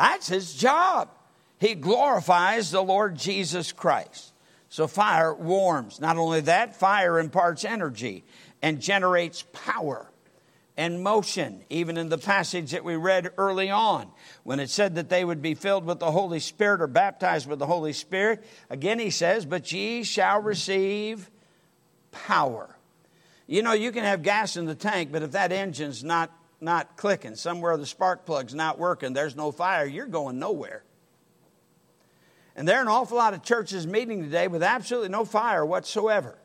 [0.00, 1.10] That's his job.
[1.58, 4.32] He glorifies the Lord Jesus Christ.
[4.70, 6.00] So fire warms.
[6.00, 8.24] Not only that, fire imparts energy
[8.62, 10.10] and generates power
[10.74, 14.10] and motion, even in the passage that we read early on,
[14.42, 17.58] when it said that they would be filled with the Holy Spirit or baptized with
[17.58, 18.42] the Holy Spirit.
[18.70, 21.30] Again, he says, But ye shall receive
[22.10, 22.74] power.
[23.46, 26.96] You know, you can have gas in the tank, but if that engine's not, not
[26.96, 30.84] clicking, somewhere the spark plug's not working, there's no fire, you're going nowhere.
[32.56, 36.36] And there are an awful lot of churches meeting today with absolutely no fire whatsoever.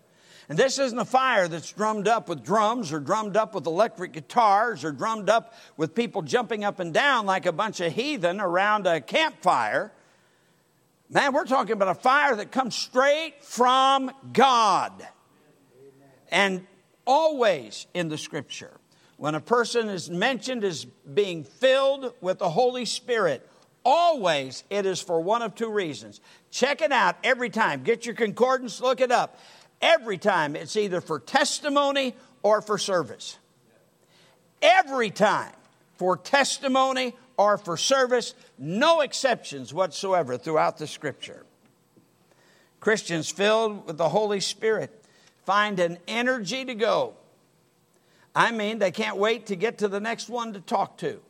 [0.47, 4.13] And this isn't a fire that's drummed up with drums or drummed up with electric
[4.13, 8.39] guitars or drummed up with people jumping up and down like a bunch of heathen
[8.39, 9.91] around a campfire.
[11.09, 15.07] Man, we're talking about a fire that comes straight from God.
[16.29, 16.67] And
[17.05, 18.79] always in the scripture,
[19.17, 23.47] when a person is mentioned as being filled with the Holy Spirit,
[23.85, 26.19] Always, it is for one of two reasons.
[26.49, 27.83] Check it out every time.
[27.83, 29.39] Get your concordance, look it up.
[29.79, 33.37] Every time, it's either for testimony or for service.
[34.59, 35.53] Every time,
[35.97, 41.45] for testimony or for service, no exceptions whatsoever throughout the scripture.
[42.79, 45.03] Christians filled with the Holy Spirit
[45.45, 47.13] find an energy to go.
[48.35, 51.21] I mean, they can't wait to get to the next one to talk to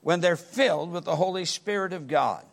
[0.00, 2.44] when they're filled with the Holy Spirit of God.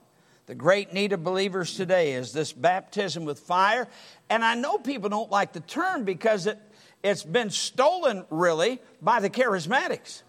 [0.46, 3.88] The great need of believers today is this baptism with fire.
[4.30, 6.60] And I know people don't like the term because it,
[7.04, 10.24] it's been stolen, really, by the charismatics.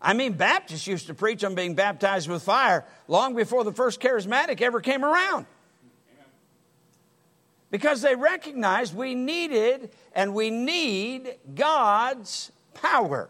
[0.00, 4.00] I mean, Baptists used to preach on being baptized with fire long before the first
[4.00, 5.46] charismatic ever came around.
[7.74, 13.28] Because they recognized we needed and we need God's power.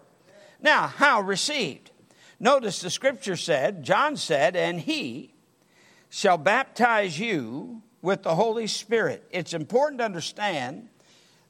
[0.60, 1.90] Now, how received?
[2.38, 5.32] Notice the scripture said, John said, and he
[6.10, 9.26] shall baptize you with the Holy Spirit.
[9.30, 10.90] It's important to understand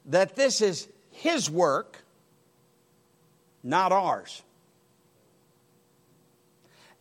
[0.05, 2.01] that this is his work,
[3.61, 4.41] not ours.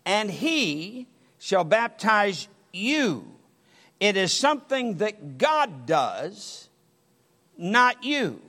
[0.04, 1.06] And he
[1.38, 3.33] shall baptize you.
[4.04, 6.68] It is something that God does,
[7.56, 8.42] not you.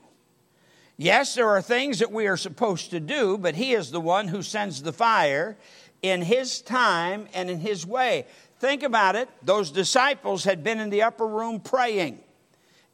[0.98, 4.28] Yes, there are things that we are supposed to do, but He is the one
[4.28, 5.56] who sends the fire
[6.02, 8.26] in His time and in His way.
[8.60, 9.30] Think about it.
[9.44, 12.20] Those disciples had been in the upper room praying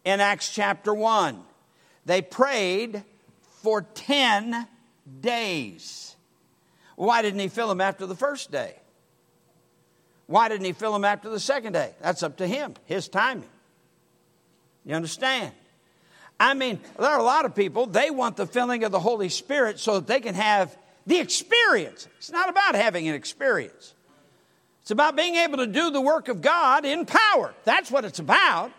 [0.06, 1.42] in Acts chapter 1.
[2.06, 3.04] They prayed
[3.64, 4.68] for 10
[5.20, 6.16] days.
[6.96, 8.81] Why didn't He fill them after the first day?
[10.32, 11.92] Why didn't He fill them after the second day?
[12.02, 13.50] That's up to Him, His timing.
[14.86, 15.52] You understand?
[16.40, 19.30] I mean, there are a lot of people, they want the filling of the Holy
[19.30, 22.08] Spirit so that they can have the experience.
[22.18, 23.94] It's not about having an experience,
[24.82, 27.54] it's about being able to do the work of God in power.
[27.66, 28.72] That's what it's about.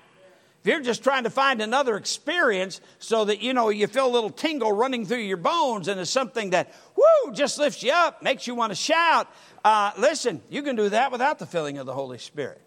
[0.63, 4.15] If you're just trying to find another experience so that you know you feel a
[4.15, 8.23] little tingle running through your bones and it's something that whoo just lifts you up,
[8.23, 9.27] makes you want to shout.
[9.65, 12.61] Uh, listen, you can do that without the filling of the Holy Spirit.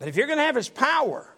[0.00, 1.32] But if you're going to have His power,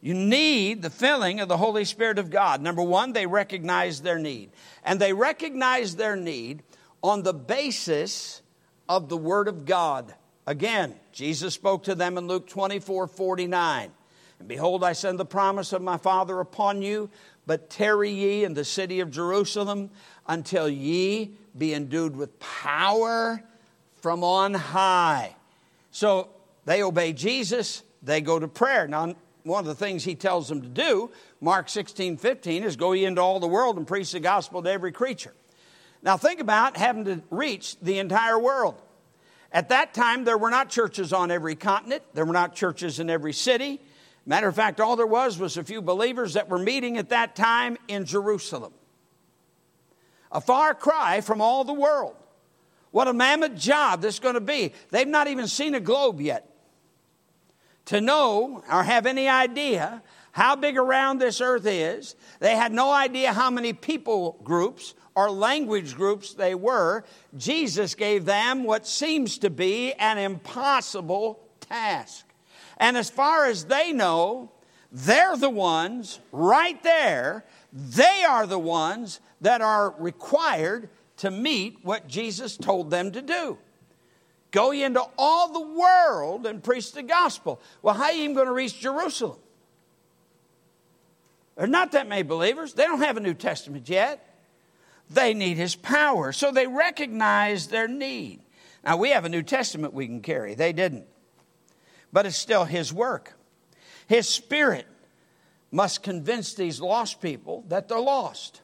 [0.00, 2.60] you need the filling of the Holy Spirit of God.
[2.60, 4.50] Number one, they recognize their need.
[4.82, 6.64] And they recognize their need
[7.02, 8.42] on the basis
[8.88, 10.12] of the Word of God
[10.48, 13.90] Again, Jesus spoke to them in Luke 24 49.
[14.38, 17.10] And behold, I send the promise of my Father upon you,
[17.46, 19.90] but tarry ye in the city of Jerusalem
[20.26, 23.42] until ye be endued with power
[23.96, 25.34] from on high.
[25.90, 26.28] So
[26.66, 28.86] they obey Jesus, they go to prayer.
[28.86, 32.92] Now, one of the things he tells them to do, Mark 16 15, is go
[32.92, 35.34] ye into all the world and preach the gospel to every creature.
[36.02, 38.80] Now, think about having to reach the entire world.
[39.50, 43.10] At that time, there were not churches on every continent, there were not churches in
[43.10, 43.80] every city.
[44.28, 47.34] Matter of fact, all there was was a few believers that were meeting at that
[47.34, 48.74] time in Jerusalem.
[50.30, 52.14] A far cry from all the world.
[52.90, 54.74] What a mammoth job this is going to be.
[54.90, 56.46] They've not even seen a globe yet.
[57.86, 62.92] To know or have any idea how big around this earth is, they had no
[62.92, 67.02] idea how many people groups or language groups they were.
[67.38, 72.27] Jesus gave them what seems to be an impossible task.
[72.78, 74.50] And as far as they know,
[74.90, 80.88] they're the ones right there, they are the ones that are required
[81.18, 83.58] to meet what Jesus told them to do.
[84.50, 87.60] Go into all the world and preach the gospel.
[87.82, 89.38] Well, how are you even going to reach Jerusalem?
[91.56, 92.72] There's not that many believers.
[92.72, 94.24] They don't have a New Testament yet.
[95.10, 96.32] They need His power.
[96.32, 98.40] So they recognize their need.
[98.84, 100.54] Now, we have a New Testament we can carry.
[100.54, 101.04] They didn't
[102.12, 103.34] but it's still His work.
[104.06, 104.86] His Spirit
[105.70, 108.62] must convince these lost people that they're lost.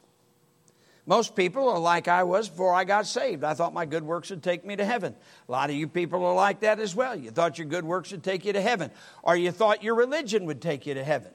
[1.07, 3.43] Most people are like I was before I got saved.
[3.43, 5.15] I thought my good works would take me to heaven.
[5.47, 7.15] A lot of you people are like that as well.
[7.15, 8.89] You thought your good works would take you to heaven,
[9.21, 11.31] or you thought your religion would take you to heaven.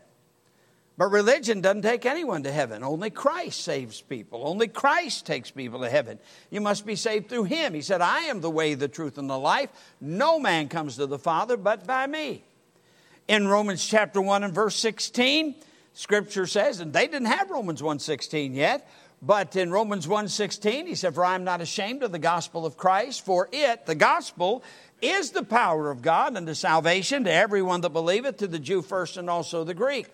[1.00, 2.84] But religion doesn't take anyone to heaven.
[2.84, 4.46] Only Christ saves people.
[4.46, 6.18] Only Christ takes people to heaven.
[6.50, 7.72] You must be saved through Him.
[7.72, 9.70] He said, I am the way, the truth, and the life.
[9.98, 12.44] No man comes to the Father but by me.
[13.28, 15.54] In Romans chapter 1 and verse 16,
[15.94, 18.86] Scripture says, and they didn't have Romans 1.16 yet,
[19.22, 22.76] but in Romans 1.16, he said, For I am not ashamed of the gospel of
[22.76, 24.62] Christ, for it, the gospel,
[25.00, 29.16] is the power of God unto salvation to everyone that believeth, to the Jew first
[29.16, 30.08] and also the Greek.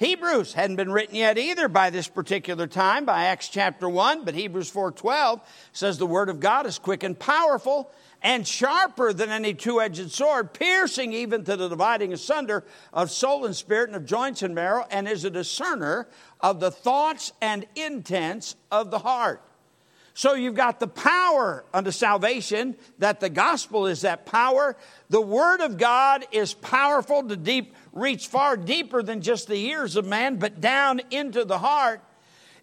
[0.00, 4.34] Hebrews hadn't been written yet either by this particular time, by Acts chapter 1, but
[4.34, 5.42] Hebrews 4.12
[5.74, 7.90] says the word of God is quick and powerful
[8.22, 13.54] and sharper than any two-edged sword, piercing even to the dividing asunder of soul and
[13.54, 16.08] spirit and of joints and marrow, and is a discerner
[16.40, 19.42] of the thoughts and intents of the heart.
[20.14, 24.76] So you've got the power unto salvation, that the gospel is that power.
[25.10, 29.96] The word of God is powerful to deep reach far deeper than just the ears
[29.96, 32.02] of man, but down into the heart.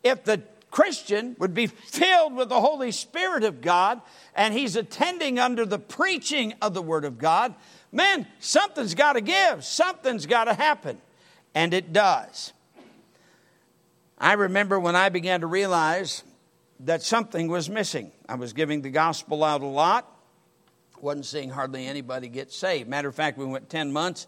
[0.03, 4.01] If the Christian would be filled with the Holy Spirit of God
[4.35, 7.55] and he's attending under the preaching of the Word of God,
[7.91, 11.01] man, something's got to give, something's got to happen.
[11.55, 12.53] And it does.
[14.19, 16.23] I remember when I began to realize
[16.81, 18.11] that something was missing.
[18.27, 20.11] I was giving the gospel out a lot,
[21.01, 22.89] wasn't seeing hardly anybody get saved.
[22.89, 24.27] Matter of fact, we went 10 months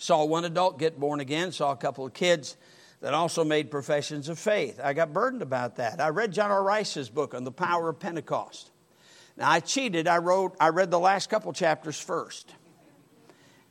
[0.00, 2.56] Saw one adult get born again, saw a couple of kids
[3.02, 4.80] that also made professions of faith.
[4.82, 6.00] I got burdened about that.
[6.00, 6.62] I read John R.
[6.62, 8.70] Rice's book on the power of Pentecost.
[9.36, 10.08] Now, I cheated.
[10.08, 12.50] I, wrote, I read the last couple chapters first.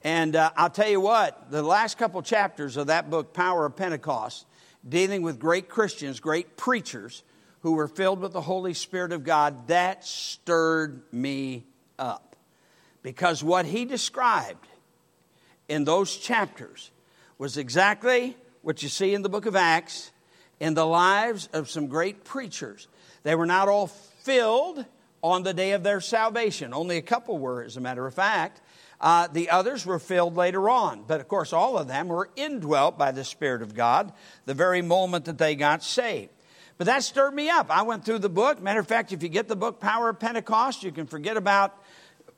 [0.03, 3.75] And uh, I'll tell you what, the last couple chapters of that book, Power of
[3.75, 4.45] Pentecost,
[4.87, 7.23] dealing with great Christians, great preachers
[7.61, 11.65] who were filled with the Holy Spirit of God, that stirred me
[11.97, 12.35] up.
[13.01, 14.67] Because what he described
[15.69, 16.91] in those chapters
[17.37, 20.11] was exactly what you see in the book of Acts
[20.59, 22.87] in the lives of some great preachers.
[23.23, 24.85] They were not all filled
[25.23, 26.73] on the day of their salvation.
[26.73, 28.61] Only a couple were, as a matter of fact.
[28.99, 31.03] Uh, the others were filled later on.
[31.07, 34.11] But of course, all of them were indwelt by the Spirit of God
[34.45, 36.31] the very moment that they got saved.
[36.77, 37.69] But that stirred me up.
[37.69, 38.61] I went through the book.
[38.61, 41.77] Matter of fact, if you get the book Power of Pentecost, you can forget about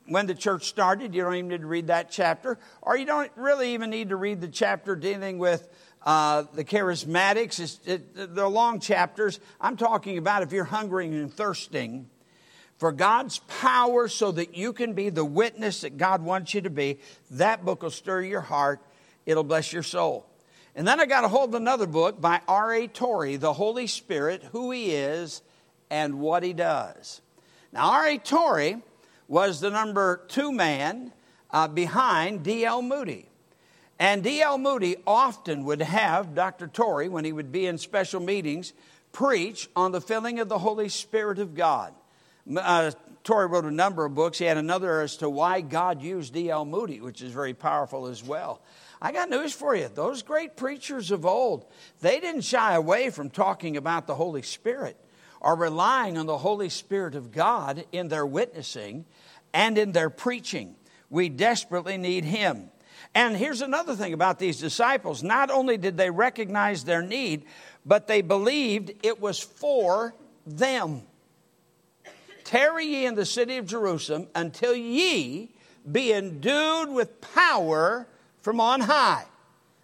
[0.06, 1.14] when the church started.
[1.14, 2.58] You don't even need to read that chapter.
[2.82, 5.68] Or you don't really even need to read the chapter dealing with
[6.06, 7.80] uh, the charismatics.
[7.88, 9.40] It, they're long chapters.
[9.60, 12.10] I'm talking about if you're hungry and thirsting
[12.78, 16.70] for God's power so that you can be the witness that God wants you to
[16.72, 16.98] be,
[17.30, 18.82] that book will stir your heart.
[19.26, 20.26] It'll bless your soul.
[20.76, 22.88] And then I got a hold of another book by R.A.
[22.88, 25.44] Torrey, The Holy Spirit, Who He Is
[25.92, 27.22] and What He Does.
[27.72, 28.18] Now, R.A.
[28.18, 28.82] Torrey
[29.28, 31.14] was the number two man
[31.52, 32.82] uh, behind D.L.
[32.82, 33.28] Moody.
[34.00, 34.58] And D.L.
[34.58, 36.68] Moody often would have Dr.
[36.68, 38.74] Torrey, when he would be in special meetings,
[39.12, 41.94] preach on the filling of the Holy Spirit of God.
[42.56, 42.92] Uh,
[43.24, 44.40] Torrey wrote a number of books.
[44.40, 46.66] He had another as to why God used D.L.
[46.66, 48.62] Moody, which is very powerful as well.
[49.02, 49.88] I got news for you.
[49.88, 51.66] Those great preachers of old,
[52.02, 54.98] they didn't shy away from talking about the Holy Spirit
[55.42, 59.06] or relying on the Holy Spirit of God in their witnessing
[59.54, 60.76] and in their preaching.
[61.10, 62.70] We desperately need Him.
[63.14, 67.44] And here's another thing about these disciples not only did they recognize their need,
[67.86, 70.14] but they believed it was for
[70.46, 71.02] them.
[72.44, 75.52] Tarry ye in the city of Jerusalem until ye
[75.92, 78.08] be endued with power
[78.42, 79.26] from on high.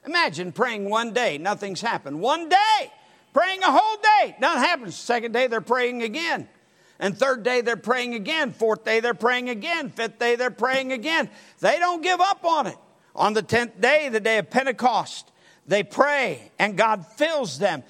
[0.05, 2.21] Imagine praying one day, nothing's happened.
[2.21, 2.91] One day,
[3.37, 4.95] praying a whole day, nothing happens.
[4.95, 6.49] Second day, they're praying again.
[6.97, 8.51] And third day, they're praying again.
[8.51, 9.91] Fourth day, they're praying again.
[9.91, 11.29] Fifth day, they're praying again.
[11.59, 12.77] They don't give up on it.
[13.15, 15.31] On the tenth day, the day of Pentecost,
[15.67, 17.83] they pray and God fills them.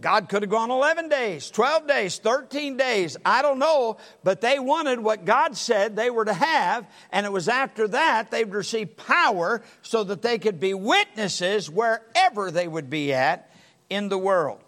[0.00, 3.18] God could have gone 11 days, 12 days, 13 days.
[3.26, 6.86] I don't know, but they wanted what God said they were to have.
[7.12, 11.68] And it was after that they would receive power so that they could be witnesses
[11.68, 13.50] wherever they would be at
[13.90, 14.63] in the world.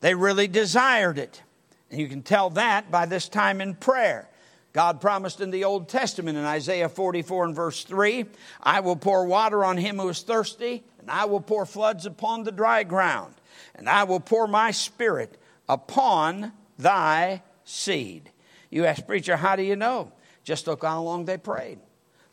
[0.00, 1.42] They really desired it.
[1.90, 4.28] And you can tell that by this time in prayer.
[4.72, 8.26] God promised in the Old Testament in Isaiah 44 and verse 3
[8.62, 12.44] I will pour water on him who is thirsty, and I will pour floods upon
[12.44, 13.34] the dry ground
[13.78, 15.38] and I will pour my spirit
[15.68, 18.30] upon thy seed.
[18.70, 20.12] You ask, preacher, how do you know?
[20.44, 21.78] Just look how long they prayed.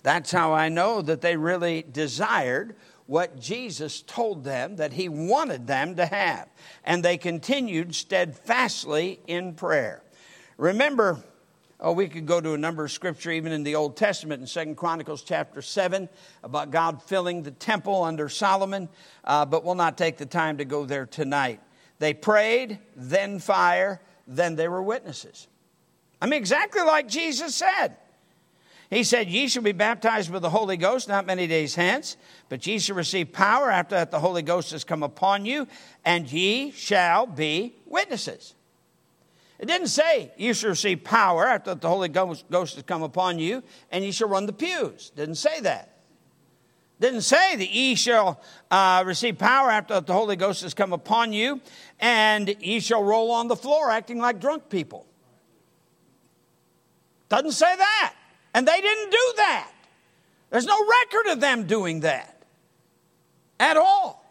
[0.03, 2.75] That's how I know that they really desired
[3.07, 6.47] what Jesus told them that he wanted them to have.
[6.83, 10.01] And they continued steadfastly in prayer.
[10.57, 11.23] Remember,
[11.77, 14.47] Oh, we could go to a number of scripture even in the Old Testament in
[14.47, 16.07] Second Chronicles chapter 7
[16.41, 18.87] about God filling the temple under Solomon,
[19.25, 21.59] uh, but we'll not take the time to go there tonight.
[21.99, 25.47] They prayed, then fire, then they were witnesses.
[26.21, 27.97] I mean, exactly like Jesus said.
[28.89, 32.17] He said, Ye shall be baptized with the Holy Ghost not many days hence,
[32.49, 35.67] but ye shall receive power after that the Holy Ghost has come upon you,
[36.03, 38.55] and ye shall be witnesses.
[39.57, 43.39] It didn't say you shall receive power after that the Holy Ghost has come upon
[43.39, 45.11] you and ye shall run the pews.
[45.15, 45.91] Didn't say that.
[46.99, 50.93] Didn't say that ye shall uh, receive power after that the Holy Ghost has come
[50.93, 51.61] upon you
[51.99, 55.05] and ye shall roll on the floor acting like drunk people.
[57.29, 58.13] Doesn't say that.
[58.55, 59.69] And they didn't do that.
[60.49, 62.41] There's no record of them doing that
[63.59, 64.25] at all.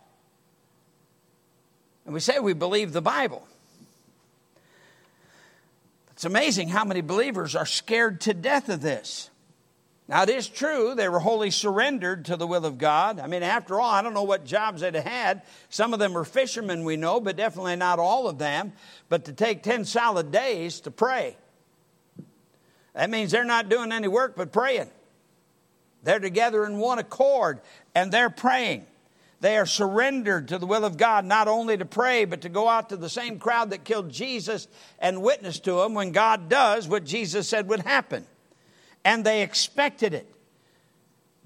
[2.07, 3.47] And we say we believe the Bible.
[6.12, 9.29] It's amazing how many believers are scared to death of this.
[10.09, 13.20] Now, it is true, they were wholly surrendered to the will of God.
[13.20, 15.43] I mean, after all, I don't know what jobs they'd had.
[15.68, 18.72] Some of them were fishermen, we know, but definitely not all of them.
[19.11, 21.37] But to take 10 solid days to pray,
[22.95, 24.90] that means they're not doing any work but praying.
[26.03, 27.61] They're together in one accord
[27.95, 28.86] and they're praying.
[29.40, 32.68] They are surrendered to the will of God, not only to pray, but to go
[32.68, 34.68] out to the same crowd that killed Jesus
[34.99, 38.24] and witness to him when God does what Jesus said would happen.
[39.05, 40.26] And they expected it.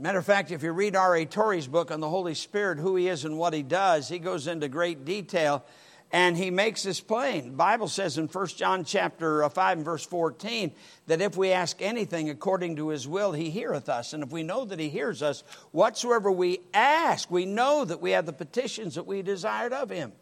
[0.01, 1.27] Matter of fact, if you read R.A.
[1.27, 4.47] Torrey's book on the Holy Spirit, who he is and what he does, he goes
[4.47, 5.65] into great detail
[6.11, 7.45] and he makes this plain.
[7.45, 10.73] The Bible says in 1 John chapter uh, 5 and verse 14
[11.07, 14.13] that if we ask anything according to his will, he heareth us.
[14.13, 18.13] And if we know that he hears us, whatsoever we ask, we know that we
[18.13, 20.13] have the petitions that we desired of him.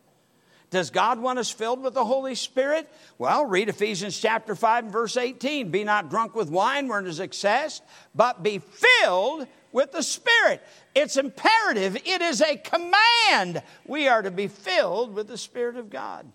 [0.71, 2.91] Does God want us filled with the Holy Spirit?
[3.19, 5.71] Well, read Ephesians chapter 5 and verse 18.
[5.71, 7.81] Be not drunk with wine wherein is excess,
[8.17, 9.47] but be filled
[9.77, 10.63] with the Spirit.
[10.95, 13.63] It's imperative, it is a command.
[13.87, 16.27] We are to be filled with the Spirit of God.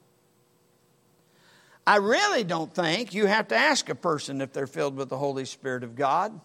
[1.86, 5.18] I really don't think you have to ask a person if they're filled with the
[5.18, 6.40] Holy Spirit of God.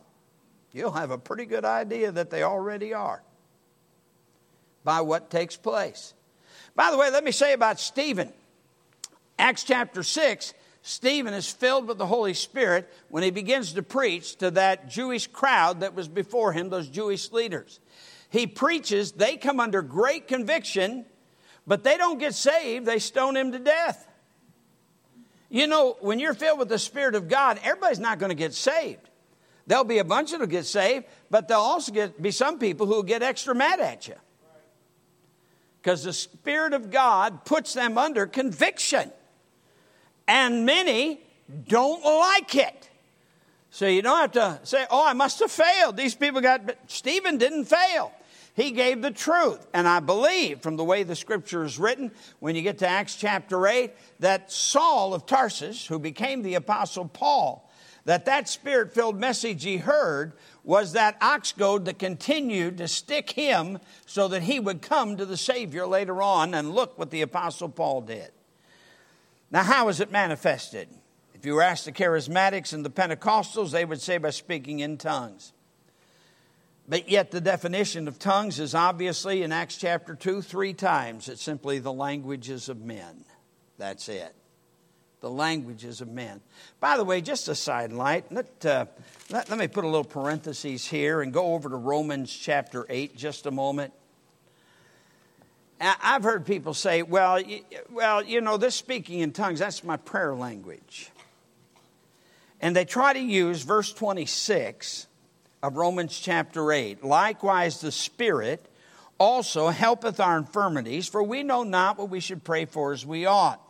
[0.72, 3.22] You'll have a pretty good idea that they already are
[4.82, 6.14] by what takes place.
[6.74, 8.32] By the way, let me say about Stephen.
[9.38, 10.54] Acts chapter 6,
[10.88, 15.26] Stephen is filled with the Holy Spirit when he begins to preach to that Jewish
[15.26, 17.80] crowd that was before him, those Jewish leaders.
[18.30, 21.04] He preaches, they come under great conviction,
[21.66, 24.06] but they don't get saved, they stone him to death.
[25.50, 28.54] You know, when you're filled with the Spirit of God, everybody's not going to get
[28.54, 29.10] saved.
[29.66, 32.94] There'll be a bunch that'll get saved, but there'll also get, be some people who
[32.94, 34.14] will get extra mad at you.
[35.82, 39.10] Because the Spirit of God puts them under conviction
[40.26, 41.20] and many
[41.68, 42.90] don't like it.
[43.70, 45.96] So you don't have to say, oh, I must have failed.
[45.96, 46.66] These people got.
[46.66, 48.12] but Stephen didn't fail.
[48.54, 49.66] He gave the truth.
[49.74, 53.14] And I believe, from the way the scripture is written, when you get to Acts
[53.14, 57.70] chapter 8, that Saul of Tarsus, who became the apostle Paul,
[58.06, 60.32] that that spirit filled message he heard
[60.64, 65.26] was that ox goad that continued to stick him so that he would come to
[65.26, 66.54] the Savior later on.
[66.54, 68.30] And look what the Apostle Paul did.
[69.56, 70.86] Now, how is it manifested?
[71.34, 74.98] If you were asked the charismatics and the Pentecostals, they would say by speaking in
[74.98, 75.54] tongues.
[76.86, 81.30] But yet, the definition of tongues is obviously in Acts chapter 2 three times.
[81.30, 83.24] It's simply the languages of men.
[83.78, 84.34] That's it.
[85.20, 86.42] The languages of men.
[86.78, 88.84] By the way, just a side light, let, uh,
[89.30, 93.16] let, let me put a little parenthesis here and go over to Romans chapter 8
[93.16, 93.94] just a moment.
[95.80, 97.42] I've heard people say, well,
[97.90, 101.10] well, you know, this speaking in tongues, that's my prayer language.
[102.60, 105.06] And they try to use verse 26
[105.62, 107.04] of Romans chapter 8.
[107.04, 108.64] Likewise, the Spirit
[109.18, 113.26] also helpeth our infirmities, for we know not what we should pray for as we
[113.26, 113.60] ought.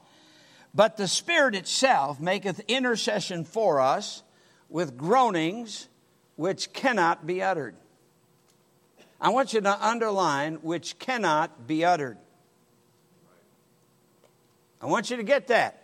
[0.74, 4.22] But the Spirit itself maketh intercession for us
[4.68, 5.88] with groanings
[6.36, 7.74] which cannot be uttered.
[9.20, 12.18] I want you to underline which cannot be uttered.
[14.80, 15.82] I want you to get that.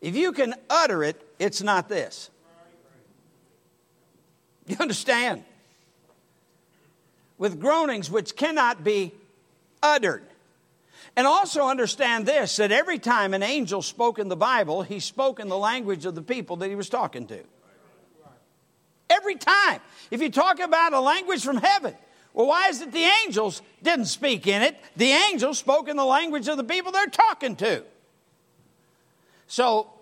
[0.00, 2.28] If you can utter it, it's not this.
[4.66, 5.44] You understand?
[7.38, 9.12] With groanings which cannot be
[9.82, 10.24] uttered.
[11.16, 15.40] And also understand this that every time an angel spoke in the Bible, he spoke
[15.40, 17.42] in the language of the people that he was talking to.
[19.12, 19.80] Every time.
[20.10, 21.94] If you talk about a language from heaven,
[22.34, 24.78] well, why is it the angels didn't speak in it?
[24.96, 27.84] The angels spoke in the language of the people they're talking to.
[29.46, 29.92] So,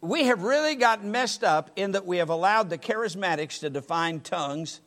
[0.00, 4.20] we have really gotten messed up in that we have allowed the charismatics to define
[4.20, 4.80] tongues,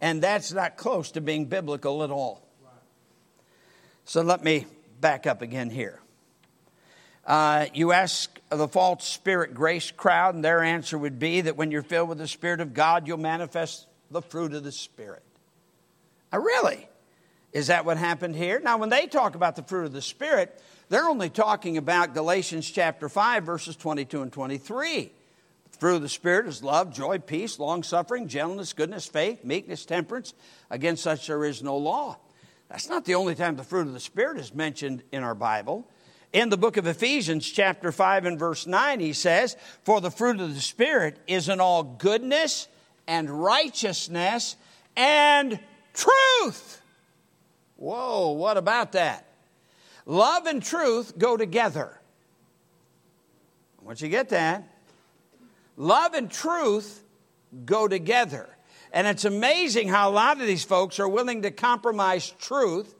[0.00, 2.42] and that's not close to being biblical at all.
[4.04, 4.66] So let me
[5.00, 6.00] back up again here.
[7.26, 11.70] Uh, you ask the false spirit grace crowd, and their answer would be that when
[11.70, 15.22] you're filled with the Spirit of God, you'll manifest the fruit of the Spirit.
[16.32, 16.88] Uh, really?
[17.52, 18.60] Is that what happened here?
[18.60, 22.70] Now, when they talk about the fruit of the Spirit, they're only talking about Galatians
[22.70, 25.10] chapter 5, verses 22 and 23.
[25.72, 29.84] The fruit of the Spirit is love, joy, peace, long suffering, gentleness, goodness, faith, meekness,
[29.84, 30.34] temperance.
[30.70, 32.16] Against such there is no law.
[32.68, 35.86] That's not the only time the fruit of the Spirit is mentioned in our Bible.
[36.32, 40.40] In the book of Ephesians, chapter 5 and verse 9, he says, For the fruit
[40.40, 42.68] of the Spirit is in all goodness
[43.06, 44.56] and righteousness
[44.94, 45.58] and
[45.94, 46.82] truth.
[47.76, 49.26] Whoa, what about that?
[50.04, 51.98] Love and truth go together.
[53.82, 54.68] Once you get that,
[55.78, 57.02] love and truth
[57.64, 58.48] go together.
[58.92, 62.94] And it's amazing how a lot of these folks are willing to compromise truth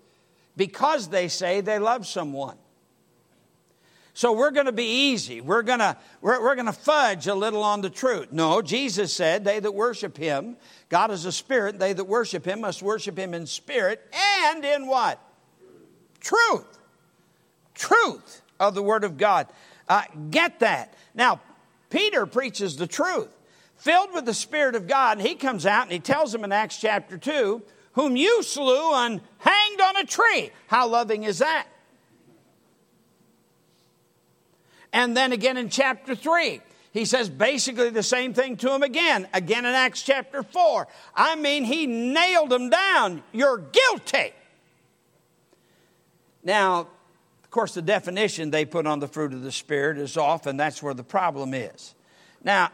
[0.56, 2.56] because they say they love someone.
[4.18, 5.40] So we're going to be easy.
[5.40, 8.32] We're going to we're, we're going to fudge a little on the truth.
[8.32, 10.56] No, Jesus said, "They that worship Him,
[10.88, 11.78] God is a spirit.
[11.78, 14.04] They that worship Him must worship Him in spirit
[14.44, 15.22] and in what?
[16.18, 16.80] Truth
[17.76, 19.46] truth of the Word of God.
[19.88, 20.94] Uh, get that.
[21.14, 21.40] Now,
[21.88, 23.32] Peter preaches the truth,
[23.76, 26.50] filled with the Spirit of God, and he comes out and he tells them in
[26.50, 27.62] Acts chapter 2,
[27.92, 30.50] whom you slew and hanged on a tree.
[30.66, 31.68] How loving is that?
[34.92, 36.60] And then again in chapter 3,
[36.92, 40.88] he says basically the same thing to him again, again in Acts chapter 4.
[41.14, 43.22] I mean, he nailed him down.
[43.32, 44.32] You're guilty.
[46.42, 50.46] Now, of course, the definition they put on the fruit of the Spirit is off,
[50.46, 51.94] and that's where the problem is.
[52.42, 52.70] Now,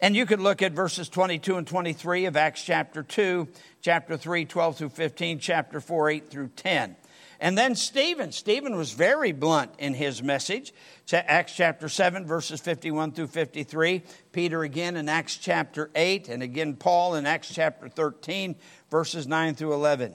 [0.00, 3.48] and you could look at verses 22 and 23 of Acts chapter 2,
[3.82, 6.96] chapter 3, 12 through 15, chapter 4, 8 through 10.
[7.40, 8.32] And then Stephen.
[8.32, 10.74] Stephen was very blunt in his message.
[11.10, 14.02] Acts chapter 7, verses 51 through 53.
[14.30, 16.28] Peter again in Acts chapter 8.
[16.28, 18.56] And again Paul in Acts chapter 13,
[18.90, 20.14] verses 9 through 11.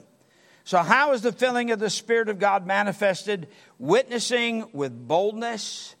[0.62, 3.48] So, how is the filling of the Spirit of God manifested?
[3.78, 5.94] Witnessing with boldness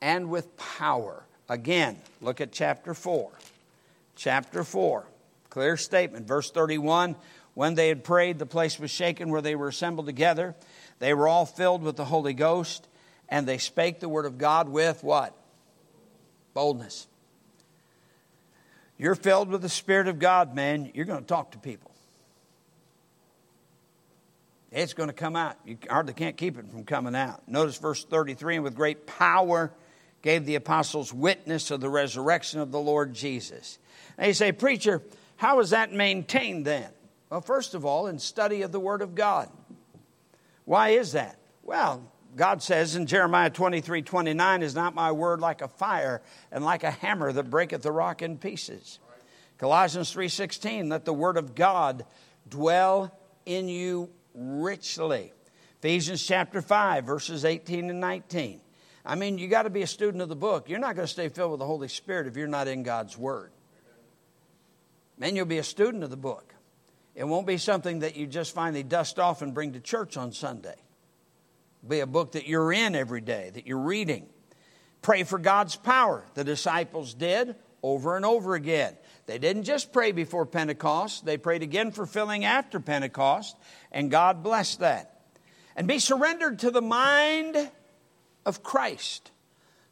[0.00, 1.24] and with power.
[1.48, 3.30] Again, look at chapter 4.
[4.16, 5.06] Chapter 4,
[5.48, 6.26] clear statement.
[6.26, 7.14] Verse 31
[7.58, 10.54] When they had prayed, the place was shaken where they were assembled together.
[11.00, 12.86] They were all filled with the Holy Ghost,
[13.28, 15.34] and they spake the word of God with what?
[16.54, 17.08] Boldness.
[18.96, 20.92] You're filled with the Spirit of God, man.
[20.94, 21.90] You're going to talk to people.
[24.70, 25.56] It's going to come out.
[25.66, 27.48] You hardly can't keep it from coming out.
[27.48, 29.72] Notice verse 33 and with great power
[30.22, 33.80] gave the apostles witness of the resurrection of the Lord Jesus.
[34.16, 35.02] Now you say, Preacher,
[35.38, 36.90] how is that maintained then?
[37.30, 39.50] Well, first of all, in study of the Word of God.
[40.64, 41.38] Why is that?
[41.62, 42.02] Well,
[42.36, 46.22] God says in Jeremiah 23 29, Is not my word like a fire
[46.52, 48.98] and like a hammer that breaketh the rock in pieces?
[49.58, 52.06] Colossians 3:16, let the word of God
[52.48, 55.32] dwell in you richly.
[55.80, 58.60] Ephesians chapter 5, verses 18 and 19.
[59.04, 60.68] I mean, you got to be a student of the book.
[60.68, 63.16] You're not going to stay filled with the Holy Spirit if you're not in God's
[63.16, 63.52] Word.
[65.16, 66.54] Man, you'll be a student of the book.
[67.18, 70.30] It won't be something that you just finally dust off and bring to church on
[70.30, 70.76] Sunday.
[71.80, 74.28] It'll be a book that you're in every day, that you're reading.
[75.02, 76.24] Pray for God's power.
[76.34, 78.96] The disciples did over and over again.
[79.26, 83.56] They didn't just pray before Pentecost, they prayed again for filling after Pentecost,
[83.90, 85.20] and God blessed that.
[85.74, 87.56] And be surrendered to the mind
[88.46, 89.32] of Christ.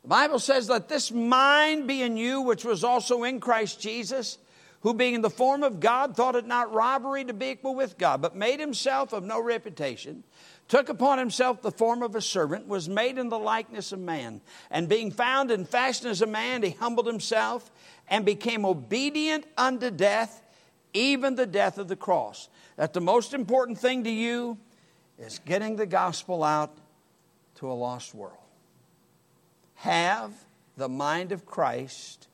[0.02, 4.38] The Bible says, Let this mind be in you, which was also in Christ Jesus,
[4.86, 7.98] who being in the form of God thought it not robbery to be equal with
[7.98, 10.22] God, but made himself of no reputation,
[10.68, 14.40] took upon himself the form of a servant, was made in the likeness of man,
[14.70, 17.72] and being found in fashion as a man, he humbled himself
[18.06, 20.40] and became obedient unto death,
[20.94, 22.48] even the death of the cross.
[22.76, 24.56] That the most important thing to you
[25.18, 26.78] is getting the gospel out
[27.56, 28.38] to a lost world.
[29.74, 30.32] Have
[30.76, 32.28] the mind of Christ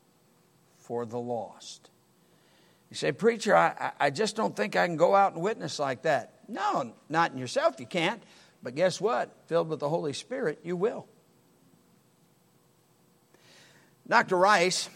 [0.77, 1.89] for the lost.
[2.93, 6.03] You say, Preacher, I, I just don't think I can go out and witness like
[6.03, 6.35] that.
[6.47, 8.23] No, not in yourself, you can't.
[8.63, 9.35] But guess what?
[9.47, 11.07] Filled with the Holy Spirit, you will.
[14.07, 14.37] Dr.
[14.37, 14.91] Rice,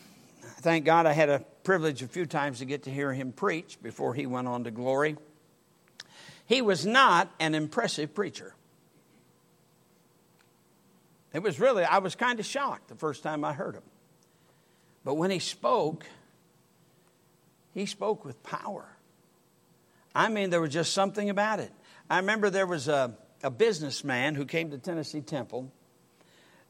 [0.61, 3.79] thank God I had a privilege a few times to get to hear him preach
[3.83, 5.17] before he went on to glory.
[6.45, 8.55] He was not an impressive preacher.
[11.33, 13.85] It was really, I was kind of shocked the first time I heard him.
[15.03, 16.05] But when he spoke,
[17.77, 18.87] he spoke with power.
[20.15, 21.71] I mean, there was just something about it.
[22.09, 25.71] I remember there was a, a businessman who came to Tennessee Temple.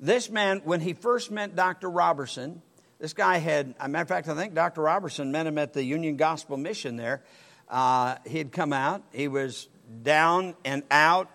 [0.01, 1.89] This man, when he first met Dr.
[1.89, 2.61] Roberson,
[2.99, 4.83] this guy had, a matter of fact, I think Dr.
[4.83, 7.23] Roberson met him at the Union Gospel Mission there.
[7.69, 9.69] Uh, he had come out, he was
[10.03, 11.31] down and out.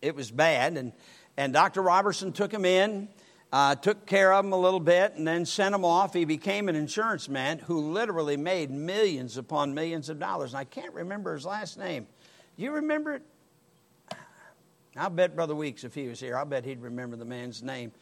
[0.00, 0.78] It was bad.
[0.78, 0.92] And
[1.36, 1.82] and Dr.
[1.82, 3.08] Roberson took him in,
[3.56, 6.12] uh, took care of him a little bit, and then sent him off.
[6.12, 10.52] He became an insurance man who literally made millions upon millions of dollars.
[10.52, 12.06] And I can't remember his last name.
[12.58, 13.22] Do you remember it?
[14.94, 17.92] I'll bet Brother Weeks, if he was here, I'll bet he'd remember the man's name.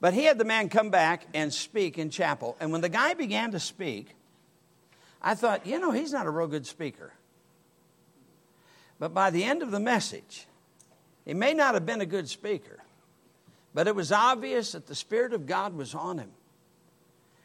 [0.00, 2.56] But he had the man come back and speak in chapel.
[2.60, 4.14] And when the guy began to speak,
[5.20, 7.12] I thought, you know, he's not a real good speaker.
[9.00, 10.46] But by the end of the message,
[11.24, 12.84] he may not have been a good speaker,
[13.74, 16.30] but it was obvious that the Spirit of God was on him.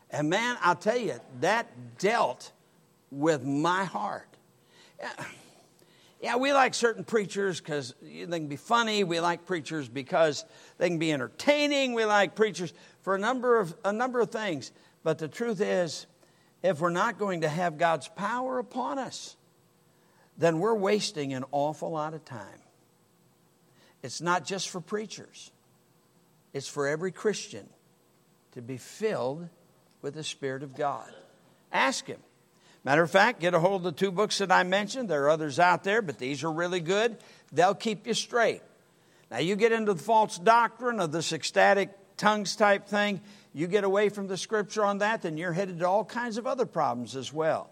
[0.09, 2.51] And man, I'll tell you, that dealt
[3.11, 4.27] with my heart.
[6.21, 9.03] Yeah, we like certain preachers because they can be funny.
[9.03, 10.45] We like preachers because
[10.77, 11.93] they can be entertaining.
[11.93, 14.71] We like preachers for a number of, a number of things.
[15.03, 16.07] But the truth is,
[16.63, 19.35] if we're not going to have God's power upon us,
[20.37, 22.61] then we're wasting an awful lot of time.
[24.01, 25.51] It's not just for preachers,
[26.53, 27.67] it's for every Christian
[28.53, 29.49] to be filled
[30.01, 31.09] with the Spirit of God.
[31.71, 32.19] Ask Him.
[32.83, 35.09] Matter of fact, get a hold of the two books that I mentioned.
[35.09, 37.17] There are others out there, but these are really good.
[37.51, 38.61] They'll keep you straight.
[39.29, 43.21] Now, you get into the false doctrine of this ecstatic tongues type thing,
[43.53, 46.47] you get away from the scripture on that, then you're headed to all kinds of
[46.47, 47.69] other problems as well.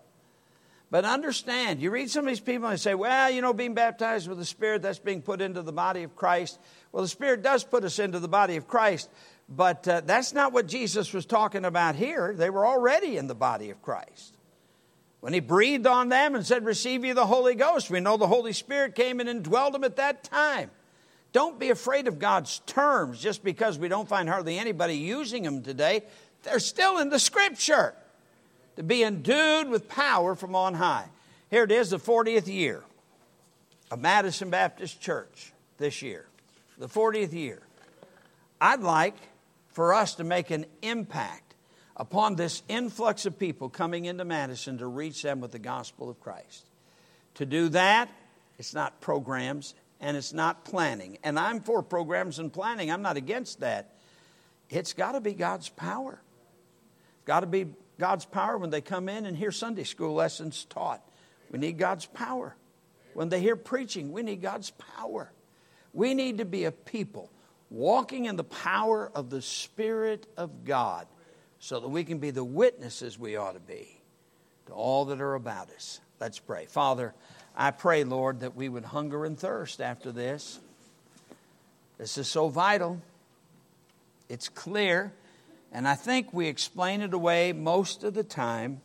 [0.96, 4.30] But understand, you read some of these people and say, well, you know, being baptized
[4.30, 6.58] with the Spirit, that's being put into the body of Christ.
[6.94, 9.10] Well, the Spirit does put us into the body of Christ,
[9.50, 12.34] but uh, that's not what Jesus was talking about here.
[12.34, 14.38] They were already in the body of Christ.
[15.20, 18.26] When he breathed on them and said, Receive you the Holy Ghost, we know the
[18.26, 20.72] Holy Spirit came and dwelled them at that time.
[21.34, 25.62] Don't be afraid of God's terms just because we don't find hardly anybody using them
[25.62, 26.04] today.
[26.44, 27.96] They're still in the Scripture
[28.76, 31.08] to be endued with power from on high.
[31.50, 32.84] Here it is, the 40th year
[33.92, 36.26] of Madison Baptist Church this year.
[36.78, 37.62] The 40th year.
[38.60, 39.16] I'd like
[39.70, 41.56] for us to make an impact
[41.96, 46.20] upon this influx of people coming into Madison to reach them with the gospel of
[46.20, 46.66] Christ.
[47.36, 48.10] To do that,
[48.58, 51.18] it's not programs and it's not planning.
[51.24, 53.96] And I'm for programs and planning, I'm not against that.
[54.70, 56.20] It's got to be God's power.
[57.26, 57.68] Got to be
[57.98, 61.02] God's power when they come in and hear Sunday school lessons taught.
[61.52, 62.56] We need God's power.
[63.14, 65.32] When they hear preaching, we need God's power.
[65.94, 67.32] We need to be a people
[67.70, 71.08] walking in the power of the Spirit of God
[71.60, 74.02] so that we can be the witnesses we ought to be
[74.68, 76.00] to all that are about us.
[76.20, 76.66] Let's pray.
[76.66, 77.14] Father,
[77.56, 80.60] I pray, Lord, that we would hunger and thirst after this.
[81.98, 83.02] This is so vital.
[84.28, 85.14] It's clear,
[85.72, 88.82] and I think we explain it away most of the time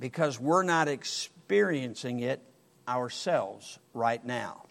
[0.00, 2.40] because we're not experiencing it
[2.86, 4.64] ourselves right now.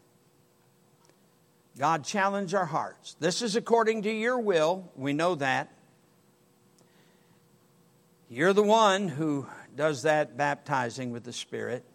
[1.78, 3.16] God, challenge our hearts.
[3.20, 4.90] This is according to your will.
[4.96, 5.72] We know that.
[8.30, 11.86] You're the one who does that baptizing with the Spirit,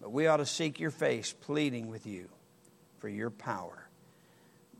[0.00, 2.28] but we ought to seek your face, pleading with you
[2.98, 3.79] for your power.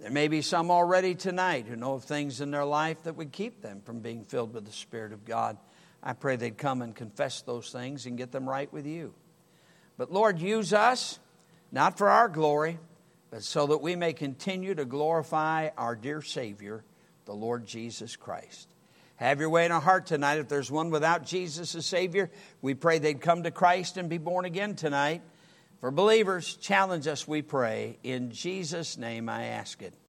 [0.01, 3.32] There may be some already tonight who know of things in their life that would
[3.32, 5.59] keep them from being filled with the Spirit of God.
[6.03, 9.12] I pray they'd come and confess those things and get them right with you.
[9.98, 11.18] But Lord, use us,
[11.70, 12.78] not for our glory,
[13.30, 16.82] but so that we may continue to glorify our dear Savior,
[17.26, 18.74] the Lord Jesus Christ.
[19.16, 20.38] Have your way in our heart tonight.
[20.38, 22.30] If there's one without Jesus as Savior,
[22.62, 25.20] we pray they'd come to Christ and be born again tonight.
[25.81, 27.99] For believers, challenge us, we pray.
[28.03, 29.95] In Jesus' name I ask it.